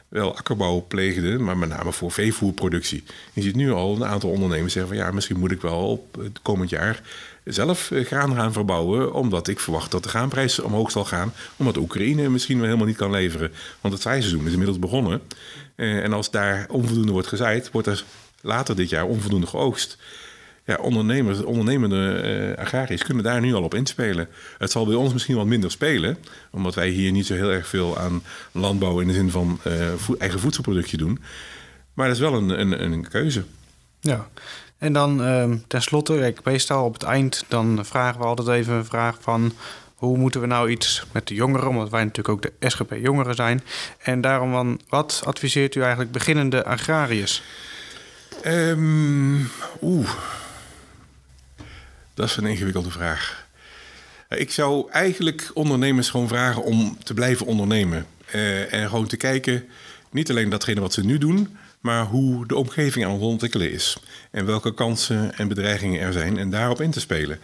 wel 0.10 0.36
akkerbouw 0.38 0.86
pleegden, 0.88 1.44
maar 1.44 1.58
met 1.58 1.70
name 1.70 1.92
voor 1.92 2.12
veevoerproductie. 2.12 3.04
Je 3.34 3.42
ziet 3.42 3.56
nu 3.56 3.72
al 3.72 3.96
een 3.96 4.06
aantal 4.06 4.30
ondernemers 4.30 4.74
zeggen 4.74 4.96
van 4.96 5.06
ja, 5.06 5.12
misschien 5.12 5.40
moet 5.40 5.52
ik 5.52 5.62
wel 5.62 5.88
op 5.88 6.16
het 6.16 6.40
komend 6.42 6.70
jaar 6.70 7.02
zelf 7.44 7.92
eh, 7.92 8.06
graan 8.06 8.36
gaan 8.36 8.54
verbouwen, 8.54 9.14
omdat 9.14 9.48
ik 9.48 9.60
verwacht 9.60 9.92
dat 9.92 10.04
de 10.04 10.10
graanprijs 10.10 10.60
omhoog 10.60 10.92
zal 10.92 11.06
gaan, 11.06 11.34
omdat 11.56 11.78
Oekraïne 11.78 12.30
misschien 12.30 12.58
wel 12.58 12.66
helemaal 12.66 12.88
niet 12.88 12.98
kan 12.98 13.12
leveren. 13.12 13.52
Want 13.82 13.94
het 13.94 14.04
zijseizoen 14.04 14.46
is 14.46 14.52
inmiddels 14.52 14.80
begonnen. 14.80 15.22
Eh, 15.76 16.04
en 16.04 16.14
als 16.14 16.32
daar 16.32 16.66
onvoldoende 16.70 17.12
wordt 17.12 17.28
gezaaid, 17.28 17.72
wordt 17.72 17.88
er 17.88 18.04
later 18.42 18.76
dit 18.76 18.90
jaar 18.90 19.06
onvoldoende 19.06 19.48
geoogst 19.48 19.98
ja, 20.70 20.78
ondernemers, 20.82 21.42
ondernemende 21.42 22.22
uh, 22.56 22.64
agrariërs 22.64 23.04
kunnen 23.04 23.24
daar 23.24 23.42
nu 23.42 23.54
al 23.54 23.64
op 23.64 23.74
inspelen. 23.74 24.28
Het 24.58 24.72
zal 24.72 24.86
bij 24.86 24.96
ons 24.96 25.14
misschien 25.14 25.36
wat 25.36 25.46
minder 25.46 25.72
spelen, 25.72 26.18
omdat 26.52 26.76
wij 26.76 26.90
hier 26.90 27.12
niet 27.12 27.26
zo 27.26 27.34
heel 27.34 27.52
erg 27.52 27.68
veel 27.68 27.98
aan 27.98 28.24
landbouw 28.52 29.00
in 29.00 29.08
de 29.08 29.14
zin 29.14 29.32
van 29.32 29.60
uh, 29.68 29.74
eigen 30.20 30.40
voedselproductie 30.40 30.98
doen. 30.98 31.20
Maar 31.94 32.08
dat 32.08 32.16
is 32.16 32.22
wel 32.22 32.34
een, 32.34 32.60
een, 32.60 32.84
een 32.84 33.08
keuze. 33.08 33.44
Ja, 34.00 34.28
en 34.78 34.94
dan 34.94 35.22
uh, 35.22 35.52
tenslotte, 35.68 36.18
ik 36.18 36.44
meestal 36.44 36.86
op 36.86 36.94
het 36.94 37.04
eind, 37.04 37.46
dan 37.48 37.86
vragen 37.86 38.20
we 38.20 38.26
altijd 38.26 38.48
even 38.48 38.74
een 38.74 38.86
vraag 38.86 39.18
van 39.22 39.54
hoe 39.96 40.18
moeten 40.18 40.42
we 40.42 40.48
nou 40.48 40.70
iets 40.70 41.04
met 41.12 41.28
de 41.28 41.34
jongeren, 41.34 41.68
omdat 41.68 41.90
wij 41.90 42.04
natuurlijk 42.04 42.30
ook 42.30 42.42
de 42.60 42.70
SGP 42.70 42.94
jongeren 43.02 43.36
zijn. 43.36 43.64
En 44.04 44.22
daarom, 44.22 44.80
wat 44.90 45.22
adviseert 45.26 45.76
u 45.76 45.82
eigenlijk 45.82 46.12
beginnende 46.12 46.66
agrariërs? 46.66 47.44
Um, 48.46 49.50
Oeh. 49.82 50.10
Dat 52.14 52.30
is 52.30 52.38
een 52.38 52.46
ingewikkelde 52.46 52.92
vraag. 52.92 53.48
Ik 54.30 54.52
zou 54.52 54.92
eigenlijk 54.92 55.52
ondernemers 55.54 56.10
gewoon 56.10 56.28
vragen 56.28 56.64
om 56.64 56.98
te 57.04 57.14
blijven 57.14 57.46
ondernemen. 57.46 58.06
Uh, 58.36 58.74
en 58.74 58.90
gewoon 58.90 59.08
te 59.08 59.18
kijken, 59.18 59.66
niet 60.10 60.30
alleen 60.30 60.50
datgene 60.50 60.82
wat 60.82 60.94
ze 60.94 61.06
nu 61.06 61.18
doen, 61.18 61.58
maar 61.80 62.06
hoe 62.06 62.48
de 62.48 62.56
omgeving 62.56 63.06
aan 63.06 63.12
het 63.12 63.22
ontwikkelen 63.22 63.72
is. 63.72 63.98
En 64.32 64.46
welke 64.46 64.74
kansen 64.74 65.38
en 65.38 65.48
bedreigingen 65.48 66.02
er 66.02 66.14
zijn 66.14 66.38
en 66.38 66.50
daarop 66.50 66.82
in 66.82 66.92
te 66.92 67.00
spelen. 67.00 67.40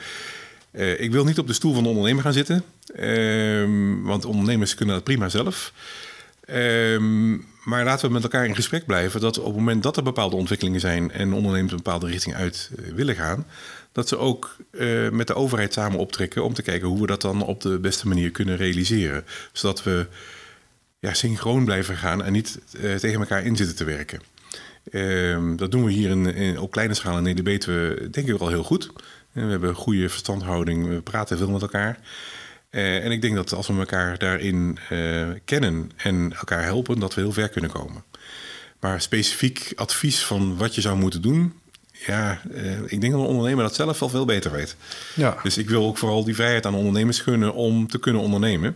Uh, 0.71 0.99
ik 0.99 1.11
wil 1.11 1.25
niet 1.25 1.39
op 1.39 1.47
de 1.47 1.53
stoel 1.53 1.73
van 1.73 1.83
de 1.83 1.89
ondernemer 1.89 2.23
gaan 2.23 2.33
zitten, 2.33 2.63
uh, 2.95 3.67
want 4.03 4.25
ondernemers 4.25 4.75
kunnen 4.75 4.95
dat 4.95 5.03
prima 5.03 5.29
zelf. 5.29 5.73
Ehm, 6.45 7.37
maar 7.65 7.83
laten 7.83 8.07
we 8.07 8.13
met 8.13 8.23
elkaar 8.23 8.45
in 8.45 8.55
gesprek 8.55 8.85
blijven 8.85 9.21
dat 9.21 9.37
op 9.37 9.45
het 9.45 9.55
moment 9.55 9.83
dat 9.83 9.97
er 9.97 10.03
bepaalde 10.03 10.35
ontwikkelingen 10.35 10.79
zijn 10.79 11.11
en 11.11 11.33
ondernemers 11.33 11.71
een 11.71 11.77
bepaalde 11.77 12.07
richting 12.07 12.35
uit 12.35 12.71
eh, 12.75 12.93
willen 12.93 13.15
gaan, 13.15 13.45
dat 13.91 14.07
ze 14.07 14.17
ook 14.17 14.55
uh, 14.71 15.09
met 15.09 15.27
de 15.27 15.33
overheid 15.33 15.73
samen 15.73 15.99
optrekken 15.99 16.43
om 16.43 16.53
te 16.53 16.61
kijken 16.61 16.87
hoe 16.87 17.01
we 17.01 17.07
dat 17.07 17.21
dan 17.21 17.41
op 17.41 17.61
de 17.61 17.79
beste 17.79 18.07
manier 18.07 18.31
kunnen 18.31 18.57
realiseren. 18.57 19.25
Zodat 19.51 19.83
we 19.83 20.07
ja, 20.99 21.13
synchroon 21.13 21.65
blijven 21.65 21.97
gaan 21.97 22.23
en 22.23 22.31
niet 22.31 22.59
uh, 22.81 22.95
tegen 22.95 23.19
elkaar 23.19 23.43
in 23.43 23.55
zitten 23.55 23.75
te 23.75 23.83
werken. 23.83 24.21
Uh, 24.91 25.57
dat 25.57 25.71
doen 25.71 25.83
we 25.83 25.91
hier 25.91 26.09
in, 26.09 26.25
in, 26.25 26.59
op 26.59 26.71
kleine 26.71 26.93
schaal 26.93 27.17
in 27.17 27.23
Nederland, 27.23 27.65
denk 28.13 28.27
ik 28.27 28.37
wel 28.37 28.49
heel 28.49 28.63
goed. 28.63 28.91
We 29.31 29.41
hebben 29.41 29.75
goede 29.75 30.09
verstandhouding, 30.09 30.87
we 30.87 31.01
praten 31.01 31.37
veel 31.37 31.49
met 31.49 31.61
elkaar. 31.61 31.99
Uh, 32.75 33.05
en 33.05 33.11
ik 33.11 33.21
denk 33.21 33.35
dat 33.35 33.53
als 33.53 33.67
we 33.67 33.73
elkaar 33.73 34.17
daarin 34.17 34.79
kennen 35.45 35.91
en 35.95 36.33
elkaar 36.33 36.63
helpen, 36.63 36.99
dat 36.99 37.13
we 37.13 37.21
heel 37.21 37.31
ver 37.31 37.49
kunnen 37.49 37.71
komen. 37.71 38.03
Maar 38.79 39.01
specifiek 39.01 39.73
advies 39.75 40.23
van 40.23 40.57
wat 40.57 40.75
je 40.75 40.81
zou 40.81 40.97
moeten 40.97 41.21
doen, 41.21 41.53
ja, 42.05 42.41
uh, 42.51 42.81
ik 42.81 43.01
denk 43.01 43.13
dat 43.13 43.21
een 43.21 43.27
ondernemer 43.27 43.63
dat 43.63 43.75
zelf 43.75 43.99
wel 43.99 44.09
veel 44.09 44.25
beter 44.25 44.51
weet. 44.51 44.75
Ja. 45.15 45.37
Dus 45.43 45.57
ik 45.57 45.69
wil 45.69 45.85
ook 45.85 45.97
vooral 45.97 46.23
die 46.23 46.35
vrijheid 46.35 46.65
aan 46.65 46.75
ondernemers 46.75 47.19
gunnen 47.19 47.53
om 47.53 47.87
te 47.87 47.99
kunnen 47.99 48.21
ondernemen. 48.21 48.75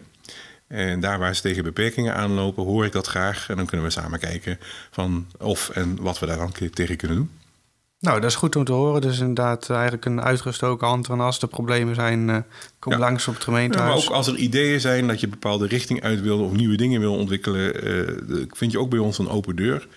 En 0.68 1.00
daar 1.00 1.20
waar 1.20 1.36
ze 1.36 1.42
tegen 1.42 1.64
beperkingen 1.64 2.16
aanlopen, 2.16 2.64
hoor 2.64 2.86
ik 2.86 2.92
dat 2.92 3.08
graag. 3.08 3.50
En 3.50 3.56
dan 3.56 3.66
kunnen 3.66 3.86
we 3.86 3.92
samen 3.92 4.20
kijken 4.20 4.60
van 4.92 5.28
of 5.40 5.70
en 5.70 6.02
wat 6.02 6.20
we 6.20 6.26
daar 6.26 6.38
dan 6.38 6.52
tegen 6.74 6.98
kunnen 6.98 7.18
doen. 7.18 7.30
Nou, 8.02 8.20
dat 8.20 8.30
is 8.30 8.36
goed 8.36 8.56
om 8.56 8.64
te 8.64 8.72
horen. 8.72 9.02
Dus 9.02 9.20
inderdaad 9.20 9.70
eigenlijk 9.70 10.06
een 10.06 10.22
uitgestoken 10.22 10.88
hand. 10.88 11.10
En 11.10 11.20
als 11.20 11.42
er 11.42 11.48
problemen 11.48 11.96
zijn, 11.96 12.28
uh, 12.28 12.38
kom 12.80 12.96
langs 12.96 13.28
op 13.28 13.34
het 13.34 13.44
gemeentehuis. 13.44 13.90
maar 13.90 14.04
ook 14.04 14.16
als 14.16 14.28
er 14.28 14.36
ideeën 14.36 14.80
zijn 14.80 15.08
dat 15.08 15.20
je 15.20 15.28
bepaalde 15.28 15.68
richting 15.68 16.04
uit 16.04 16.22
wil... 16.22 16.40
of 16.40 16.52
nieuwe 16.52 16.76
dingen 16.76 17.00
wil 17.00 17.16
ontwikkelen... 17.16 17.88
Uh, 17.88 18.46
vind 18.50 18.72
je 18.72 18.80
ook 18.80 18.90
bij 18.90 19.00
ons 19.00 19.18
een 19.18 19.30
open 19.30 19.56
deur. 19.56 19.88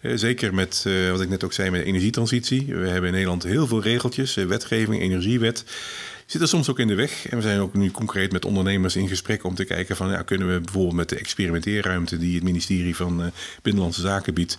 Uh, 0.00 0.12
zeker 0.16 0.54
met, 0.54 0.86
wat 1.10 1.20
ik 1.20 1.28
net 1.28 1.44
ook 1.44 1.52
zei, 1.52 1.70
met 1.70 1.84
energietransitie. 1.84 2.74
We 2.74 2.88
hebben 2.88 3.06
in 3.08 3.12
Nederland 3.12 3.42
heel 3.42 3.66
veel 3.66 3.82
regeltjes. 3.82 4.34
wetgeving, 4.34 5.02
energiewet 5.02 5.64
zitten 6.30 6.48
soms 6.48 6.70
ook 6.70 6.78
in 6.78 6.86
de 6.86 6.94
weg. 6.94 7.28
En 7.28 7.36
we 7.36 7.42
zijn 7.42 7.60
ook 7.60 7.74
nu 7.74 7.90
concreet 7.90 8.32
met 8.32 8.44
ondernemers 8.44 8.96
in 8.96 9.08
gesprek 9.08 9.44
om 9.44 9.54
te 9.54 9.64
kijken 9.64 9.96
van 9.96 10.10
ja, 10.10 10.22
kunnen 10.22 10.52
we 10.52 10.60
bijvoorbeeld 10.60 10.94
met 10.94 11.08
de 11.08 11.16
experimenteerruimte 11.16 12.18
die 12.18 12.34
het 12.34 12.44
ministerie 12.44 12.96
van 12.96 13.32
Binnenlandse 13.62 14.00
Zaken 14.00 14.34
biedt, 14.34 14.58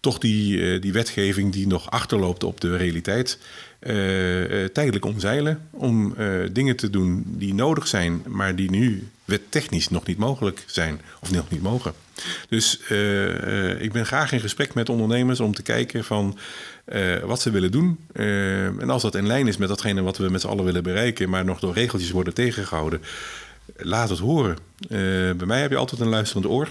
toch 0.00 0.18
die, 0.18 0.56
uh, 0.56 0.80
die 0.80 0.92
wetgeving 0.92 1.52
die 1.52 1.66
nog 1.66 1.90
achterloopt 1.90 2.44
op 2.44 2.60
de 2.60 2.76
realiteit. 2.76 3.38
Uh, 3.80 4.64
tijdelijk 4.64 5.04
omzeilen 5.04 5.68
om 5.70 6.14
dingen 6.52 6.76
te 6.76 6.90
doen 6.90 7.24
die 7.26 7.54
nodig 7.54 7.86
zijn, 7.86 8.22
maar 8.26 8.56
die 8.56 8.70
nu 8.70 9.08
wettechnisch 9.24 9.88
nog 9.88 10.06
niet 10.06 10.18
mogelijk 10.18 10.64
zijn 10.66 11.00
of 11.20 11.30
nog 11.30 11.50
niet 11.50 11.62
mogen. 11.62 11.92
Dus 12.48 12.78
ik 13.78 13.92
ben 13.92 14.06
graag 14.06 14.32
in 14.32 14.40
gesprek 14.40 14.74
met 14.74 14.88
ondernemers 14.88 15.40
om 15.40 15.54
te 15.54 15.62
kijken 15.62 16.04
van 16.04 16.38
wat 17.24 17.40
ze 17.40 17.50
willen 17.50 17.70
doen. 17.70 17.98
en 18.78 18.90
als 18.90 19.02
dat 19.02 19.14
in 19.14 19.26
lijn 19.26 19.46
is 19.46 19.56
met 19.56 19.68
datgene 19.68 20.02
wat 20.02 20.16
we 20.16 20.28
met 20.28 20.40
z'n 20.40 20.48
allen 20.48 20.64
willen 20.64 20.82
bereiken, 20.82 21.28
maar 21.28 21.44
nog 21.44 21.60
door 21.60 21.74
regeltjes 21.74 22.10
worden 22.10 22.34
tegengehouden, 22.34 23.00
laat 23.76 24.08
het 24.08 24.18
horen. 24.18 24.56
Eh, 24.80 24.98
bij 25.36 25.46
mij 25.46 25.60
heb 25.60 25.70
je 25.70 25.76
altijd 25.76 26.00
een 26.00 26.08
luisterend 26.08 26.46
oor. 26.46 26.68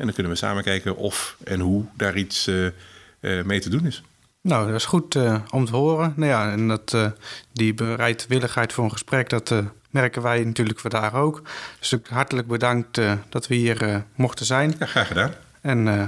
En 0.00 0.06
dan 0.06 0.14
kunnen 0.14 0.32
we 0.32 0.38
samen 0.38 0.62
kijken 0.62 0.96
of 0.96 1.36
en 1.44 1.60
hoe 1.60 1.84
daar 1.96 2.16
iets 2.16 2.46
eh, 2.46 2.66
eh, 2.66 3.44
mee 3.44 3.60
te 3.60 3.68
doen 3.70 3.86
is. 3.86 4.02
Nou, 4.42 4.66
dat 4.66 4.74
is 4.74 4.84
goed 4.84 5.14
eh, 5.14 5.40
om 5.50 5.64
te 5.64 5.76
horen. 5.76 6.12
Nou 6.16 6.30
ja, 6.30 6.50
en 6.52 6.68
dat, 6.68 6.94
eh, 6.94 7.06
die 7.52 7.74
bereidwilligheid 7.74 8.72
voor 8.72 8.84
een 8.84 8.90
gesprek, 8.90 9.28
dat 9.28 9.54
merken 9.90 10.22
wij 10.22 10.44
natuurlijk 10.44 10.78
vandaag 10.80 11.14
ook. 11.14 11.42
Dus 11.78 11.94
hartelijk 12.08 12.46
bedankt 12.48 12.98
eh, 12.98 13.12
dat 13.28 13.46
we 13.46 13.54
hier 13.54 13.82
eh, 13.82 13.96
mochten 14.14 14.46
zijn. 14.46 14.74
Ja, 14.78 14.86
graag 14.86 15.06
gedaan. 15.06 15.32
En 15.60 15.88
eh, 15.88 16.06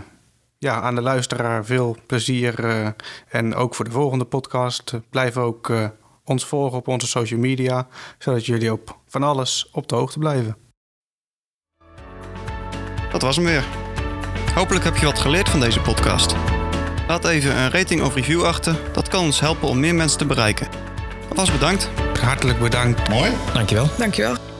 ja, 0.58 0.80
aan 0.80 0.94
de 0.94 1.00
luisteraar 1.02 1.64
veel 1.64 1.96
plezier. 2.06 2.64
eh, 2.64 2.88
en 3.28 3.54
ook 3.54 3.74
voor 3.74 3.84
de 3.84 3.90
volgende 3.90 4.24
podcast. 4.24 4.92
blijf 5.10 5.36
ook 5.36 5.70
eh, 5.70 5.88
ons 6.24 6.44
volgen 6.46 6.78
op 6.78 6.88
onze 6.88 7.06
social 7.06 7.40
media, 7.40 7.86
zodat 8.18 8.46
jullie 8.46 8.72
op 8.72 8.98
van 9.08 9.22
alles 9.22 9.68
op 9.72 9.88
de 9.88 9.94
hoogte 9.94 10.18
blijven. 10.18 10.56
Dat 13.12 13.22
was 13.22 13.36
hem 13.36 13.44
weer. 13.44 13.81
Hopelijk 14.54 14.84
heb 14.84 14.96
je 14.96 15.06
wat 15.06 15.18
geleerd 15.18 15.48
van 15.48 15.60
deze 15.60 15.80
podcast. 15.80 16.34
Laat 17.08 17.24
even 17.24 17.56
een 17.56 17.70
rating 17.70 18.02
of 18.02 18.14
review 18.14 18.44
achter. 18.44 18.76
Dat 18.92 19.08
kan 19.08 19.24
ons 19.24 19.40
helpen 19.40 19.68
om 19.68 19.80
meer 19.80 19.94
mensen 19.94 20.18
te 20.18 20.26
bereiken. 20.26 20.68
Alvast 21.28 21.52
bedankt. 21.52 21.90
Hartelijk 22.20 22.60
bedankt. 22.60 23.08
Mooi. 23.08 23.30
Dankjewel. 23.52 23.88
Dankjewel. 23.98 24.51